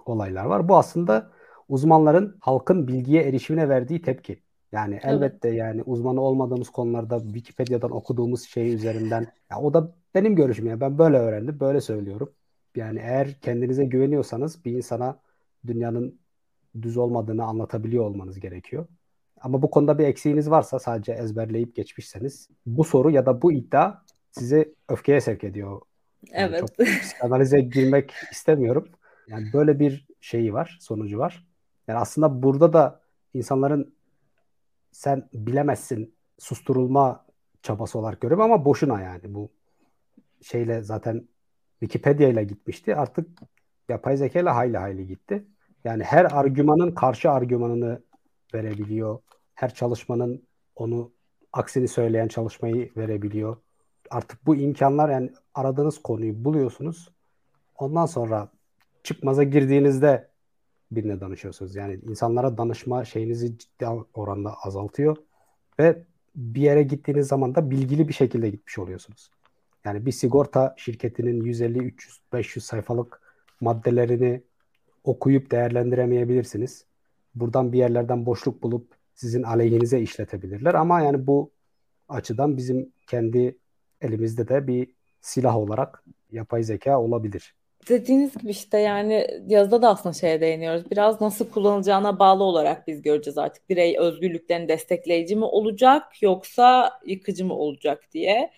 [0.07, 0.69] olaylar var.
[0.69, 1.31] Bu aslında
[1.69, 4.43] uzmanların halkın bilgiye erişimine verdiği tepki.
[4.73, 5.05] Yani evet.
[5.05, 10.81] elbette yani uzmanı olmadığımız konularda Wikipedia'dan okuduğumuz şey üzerinden ya o da benim görüşüm ya
[10.81, 12.33] ben böyle öğrendim, böyle söylüyorum.
[12.77, 15.26] Yani eğer kendinize güveniyorsanız bir insana
[15.67, 16.19] dünyanın
[16.83, 18.87] düz olmadığını anlatabiliyor olmanız gerekiyor.
[19.41, 23.95] Ama bu konuda bir eksiğiniz varsa sadece ezberleyip geçmişseniz bu soru ya da bu iddia
[24.31, 25.81] sizi öfkeye sevk ediyor.
[26.33, 26.61] Yani evet.
[26.61, 28.89] Çok psikanalize girmek istemiyorum.
[29.29, 31.47] Yani böyle bir şeyi var, sonucu var.
[31.89, 33.01] Yani aslında burada da
[33.35, 33.95] insanların
[34.93, 37.27] sen bilemezsin susturulma
[37.63, 39.51] çabası olarak görüyorum ama boşuna yani bu
[40.43, 41.29] şeyle zaten
[41.81, 42.97] Wikipedia ile gitmişti.
[42.97, 43.29] Artık
[43.89, 45.45] yapay zeka ile hayli hayli gitti.
[45.87, 48.03] Yani her argümanın karşı argümanını
[48.55, 49.19] verebiliyor.
[49.55, 50.43] Her çalışmanın
[50.77, 51.13] onu
[51.53, 53.57] aksini söyleyen çalışmayı verebiliyor.
[54.11, 57.09] Artık bu imkanlar yani aradığınız konuyu buluyorsunuz.
[57.79, 58.49] Ondan sonra
[59.03, 60.29] çıkmaza girdiğinizde
[60.91, 61.77] birine danışıyorsunuz.
[61.77, 65.17] Yani insanlara danışma şeyinizi ciddi oranda azaltıyor
[65.79, 66.03] ve
[66.37, 69.31] bir yere gittiğiniz zaman da bilgili bir şekilde gitmiş oluyorsunuz.
[69.85, 73.21] Yani bir sigorta şirketinin 150, 300, 500 sayfalık
[73.61, 74.43] maddelerini
[75.07, 76.85] okuyup değerlendiremeyebilirsiniz.
[77.35, 81.51] Buradan bir yerlerden boşluk bulup sizin aleyhinize işletebilirler ama yani bu
[82.09, 83.59] açıdan bizim kendi
[84.01, 84.89] elimizde de bir
[85.21, 87.55] silah olarak yapay zeka olabilir.
[87.89, 90.91] Dediğiniz gibi işte yani yazıda da aslında şeye değiniyoruz.
[90.91, 93.69] Biraz nasıl kullanılacağına bağlı olarak biz göreceğiz artık.
[93.69, 98.51] Birey özgürlüklerini destekleyici mi olacak yoksa yıkıcı mı olacak diye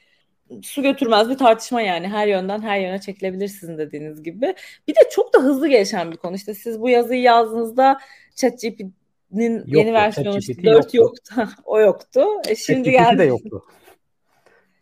[0.62, 4.54] su götürmez bir tartışma yani her yönden her yöne çekilebilir sizin dediğiniz gibi.
[4.88, 6.36] Bir de çok da hızlı gelişen bir konu.
[6.36, 7.98] İşte siz bu yazıyı yazdığınızda
[8.34, 10.96] ChatGPT'nin yeni versiyonu işte 4 yoktu.
[10.96, 11.54] yoktu.
[11.64, 12.24] o yoktu.
[12.48, 13.18] E şimdi geldi.
[13.18, 13.64] de yoktu.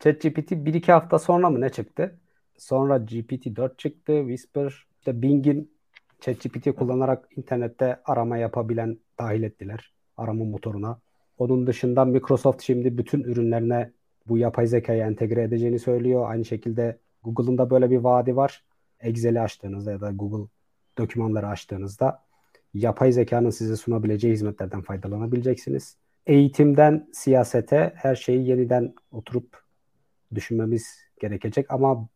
[0.00, 2.18] ChatGPT 1-2 hafta sonra mı ne çıktı?
[2.58, 4.18] Sonra GPT-4 çıktı.
[4.20, 5.76] Whisper, işte Bing'in
[6.20, 11.00] ChatGPT kullanarak internette arama yapabilen dahil ettiler arama motoruna.
[11.38, 13.92] Onun dışında Microsoft şimdi bütün ürünlerine
[14.28, 16.30] bu yapay zekayı entegre edeceğini söylüyor.
[16.30, 18.64] Aynı şekilde Google'ın da böyle bir vaadi var.
[19.00, 20.48] Excel'i açtığınızda ya da Google
[20.98, 22.22] dokümanları açtığınızda
[22.74, 25.96] yapay zekanın size sunabileceği hizmetlerden faydalanabileceksiniz.
[26.26, 29.62] Eğitimden siyasete her şeyi yeniden oturup
[30.34, 32.08] düşünmemiz gerekecek ama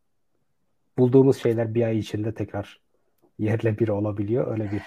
[0.99, 2.81] bulduğumuz şeyler bir ay içinde tekrar
[3.38, 4.53] yerle bir olabiliyor.
[4.53, 4.83] Öyle bir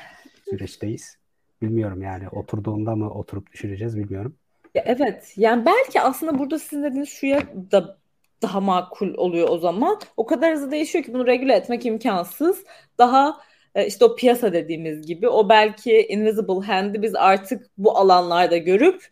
[0.49, 1.17] süreçteyiz.
[1.61, 4.35] Bilmiyorum yani oturduğunda mı oturup düşüreceğiz bilmiyorum.
[4.73, 7.97] Ya evet yani belki aslında burada sizin dediğiniz şuya da
[8.41, 9.99] daha makul oluyor o zaman.
[10.17, 12.63] O kadar hızlı değişiyor ki bunu regüle etmek imkansız.
[12.97, 13.37] Daha
[13.75, 19.05] e, işte o piyasa dediğimiz gibi o belki invisible hand'i biz artık bu alanlarda görüp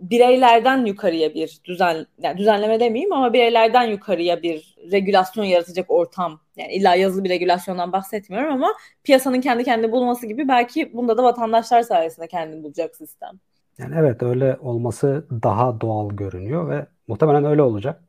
[0.00, 6.40] bireylerden yukarıya bir düzen yani düzenleme demeyeyim ama bireylerden yukarıya bir regülasyon yaratacak ortam.
[6.56, 11.22] Yani illa yazılı bir regülasyondan bahsetmiyorum ama piyasanın kendi kendini bulması gibi belki bunda da
[11.24, 13.40] vatandaşlar sayesinde kendini bulacak sistem.
[13.78, 18.02] Yani evet öyle olması daha doğal görünüyor ve muhtemelen öyle olacak.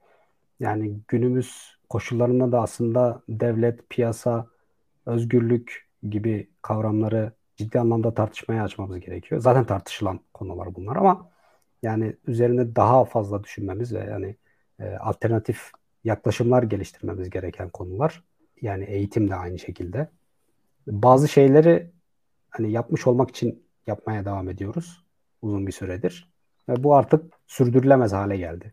[0.60, 4.48] Yani günümüz koşullarında da aslında devlet, piyasa,
[5.06, 9.42] özgürlük gibi kavramları ciddi anlamda tartışmaya açmamız gerekiyor.
[9.42, 11.30] Zaten tartışılan konular bunlar ama
[11.84, 14.36] yani üzerine daha fazla düşünmemiz ve yani
[14.80, 15.72] e, alternatif
[16.04, 18.24] yaklaşımlar geliştirmemiz gereken konular.
[18.62, 20.10] Yani eğitim de aynı şekilde.
[20.88, 21.92] Bazı şeyleri
[22.50, 25.03] hani yapmış olmak için yapmaya devam ediyoruz
[25.44, 26.34] uzun bir süredir.
[26.70, 28.72] Ve bu artık sürdürülemez hale geldi.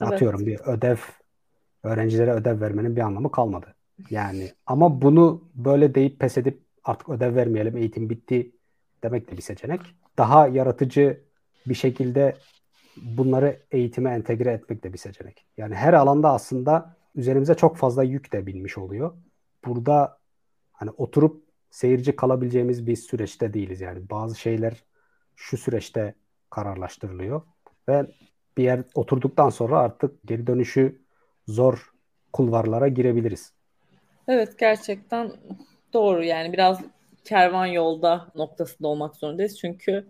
[0.00, 0.12] Evet.
[0.12, 0.96] Atıyorum bir ödev
[1.82, 3.74] öğrencilere ödev vermenin bir anlamı kalmadı.
[4.10, 8.52] Yani ama bunu böyle deyip pes edip artık ödev vermeyelim eğitim bitti
[9.02, 9.80] demek de bir seçenek.
[10.18, 11.20] Daha yaratıcı
[11.66, 12.36] bir şekilde
[12.96, 15.46] bunları eğitime entegre etmek de bir seçenek.
[15.56, 19.12] Yani her alanda aslında üzerimize çok fazla yük de binmiş oluyor.
[19.64, 20.18] Burada
[20.72, 23.80] hani oturup seyirci kalabileceğimiz bir süreçte değiliz.
[23.80, 24.84] Yani bazı şeyler
[25.38, 26.14] şu süreçte
[26.50, 27.42] kararlaştırılıyor
[27.88, 28.06] ve
[28.56, 31.02] bir yer oturduktan sonra artık geri dönüşü
[31.46, 31.92] zor
[32.32, 33.52] kulvarlara girebiliriz.
[34.28, 35.32] Evet gerçekten
[35.92, 36.80] doğru yani biraz
[37.24, 39.58] kervan yolda noktasında olmak zorundayız.
[39.58, 40.06] Çünkü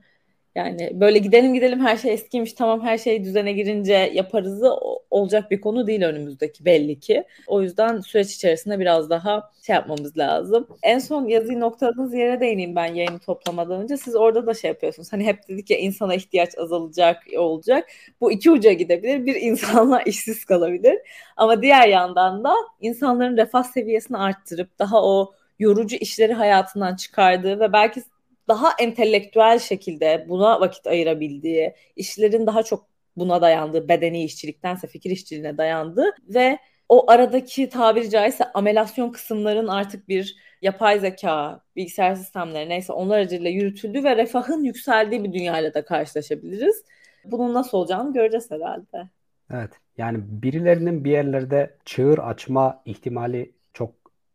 [0.59, 4.63] yani böyle gidelim gidelim her şey eskiymiş tamam her şey düzene girince yaparız
[5.11, 7.25] olacak bir konu değil önümüzdeki belli ki.
[7.47, 10.67] O yüzden süreç içerisinde biraz daha şey yapmamız lazım.
[10.83, 13.97] En son yazıyı noktaladığınız yere değineyim ben yayını toplamadan önce.
[13.97, 15.13] Siz orada da şey yapıyorsunuz.
[15.13, 17.89] Hani hep dedik ya insana ihtiyaç azalacak, olacak.
[18.21, 19.27] Bu iki uca gidebilir.
[19.27, 20.99] Bir insanlar işsiz kalabilir.
[21.37, 27.73] Ama diğer yandan da insanların refah seviyesini arttırıp daha o yorucu işleri hayatından çıkardığı ve
[27.73, 28.03] belki
[28.49, 32.87] daha entelektüel şekilde buna vakit ayırabildiği, işlerin daha çok
[33.17, 40.09] buna dayandığı, bedeni işçiliktense fikir işçiliğine dayandığı ve o aradaki tabiri caizse amelasyon kısımların artık
[40.09, 45.85] bir yapay zeka, bilgisayar sistemleri neyse onlar aracılığıyla yürütüldüğü ve refahın yükseldiği bir dünyayla da
[45.85, 46.85] karşılaşabiliriz.
[47.25, 49.09] Bunun nasıl olacağını göreceğiz herhalde.
[49.51, 49.71] Evet.
[49.99, 53.95] Yani birilerinin bir yerlerde çığır açma ihtimali çok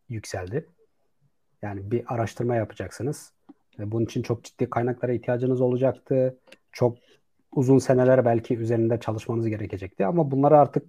[0.10, 0.70] yükseldi.
[1.62, 3.33] Yani bir araştırma yapacaksınız.
[3.80, 6.38] Bunun için çok ciddi kaynaklara ihtiyacınız olacaktı.
[6.72, 6.98] Çok
[7.52, 10.84] uzun seneler belki üzerinde çalışmanız gerekecekti ama bunları artık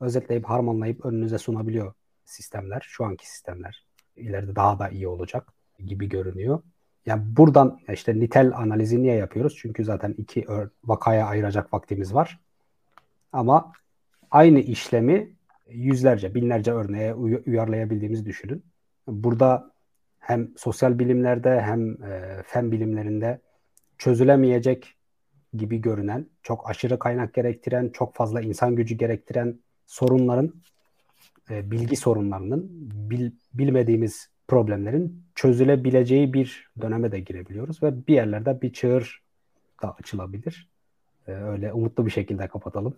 [0.00, 1.92] özetleyip harmanlayıp önünüze sunabiliyor
[2.24, 2.86] sistemler.
[2.88, 3.84] Şu anki sistemler
[4.16, 5.52] ileride daha da iyi olacak
[5.86, 6.62] gibi görünüyor.
[7.06, 9.56] Yani buradan işte nitel analizi niye yapıyoruz?
[9.58, 10.46] Çünkü zaten iki
[10.84, 12.40] vakaya ayıracak vaktimiz var.
[13.32, 13.72] Ama
[14.30, 15.32] aynı işlemi
[15.68, 18.64] yüzlerce, binlerce örneğe uyarlayabildiğimizi düşünün.
[19.06, 19.70] Burada
[20.18, 23.40] hem sosyal bilimlerde hem e, fen bilimlerinde
[23.98, 24.94] çözülemeyecek
[25.54, 30.54] gibi görünen, çok aşırı kaynak gerektiren, çok fazla insan gücü gerektiren sorunların,
[31.50, 32.68] e, bilgi sorunlarının,
[33.10, 39.22] bil, bilmediğimiz problemlerin çözülebileceği bir döneme de girebiliyoruz ve bir yerlerde bir çığır
[39.82, 40.68] da açılabilir.
[41.26, 42.96] E, öyle umutlu bir şekilde kapatalım.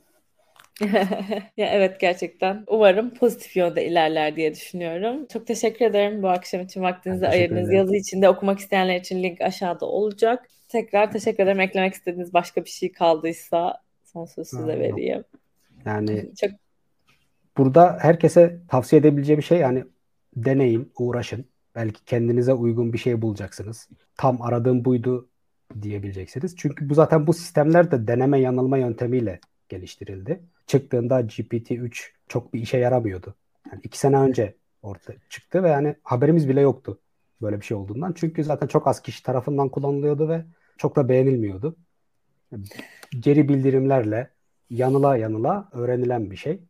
[1.57, 2.65] ya evet gerçekten.
[2.67, 5.27] Umarım pozitif yönde ilerler diye düşünüyorum.
[5.27, 7.73] Çok teşekkür ederim bu akşam için vaktinizi ayırdınız.
[7.73, 10.49] Yazı için de okumak isteyenler için link aşağıda olacak.
[10.69, 11.61] Tekrar teşekkür ederim.
[11.61, 15.25] Eklemek istediğiniz başka bir şey kaldıysa son söz size vereyim.
[15.85, 16.51] Yani çok
[17.57, 19.85] burada herkese tavsiye edebileceğim bir şey yani
[20.37, 21.45] deneyin, uğraşın.
[21.75, 23.89] Belki kendinize uygun bir şey bulacaksınız.
[24.17, 25.29] Tam aradığım buydu
[25.83, 26.57] diyebileceksiniz.
[26.57, 29.41] Çünkü bu zaten bu sistemler de deneme yanılma yöntemiyle
[29.71, 30.41] geliştirildi.
[30.67, 33.35] Çıktığında GPT-3 çok bir işe yaramıyordu.
[33.73, 37.01] Yani iki sene önce ortaya çıktı ve yani haberimiz bile yoktu
[37.43, 38.13] böyle bir şey olduğundan.
[38.13, 40.45] Çünkü zaten çok az kişi tarafından kullanılıyordu ve
[40.79, 41.77] çok da beğenilmiyordu.
[43.21, 44.31] Geri bildirimlerle
[44.71, 46.61] yanıla yanıla öğrenilen bir şey.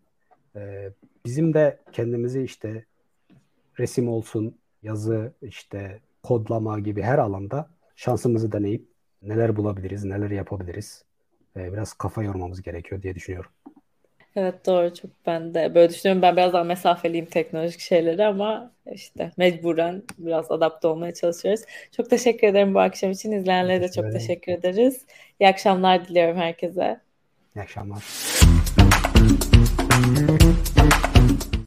[0.57, 0.91] Ee,
[1.27, 2.85] bizim de kendimizi işte
[3.79, 8.89] resim olsun, yazı, işte kodlama gibi her alanda şansımızı deneyip
[9.23, 11.05] neler bulabiliriz, neler yapabiliriz
[11.57, 13.51] e, biraz kafa yormamız gerekiyor diye düşünüyorum.
[14.37, 16.23] Evet doğru çok ben de böyle düşünüyorum.
[16.23, 21.61] Ben biraz daha mesafeliyim teknolojik şeyleri ama işte mecburen biraz adapte olmaya çalışıyoruz.
[21.97, 23.33] Çok teşekkür ederim bu akşam için.
[23.33, 25.07] İzleyenlere de çok teşekkür ederiz.
[25.41, 27.01] İyi akşamlar diliyorum herkese.
[27.57, 28.05] İyi akşamlar.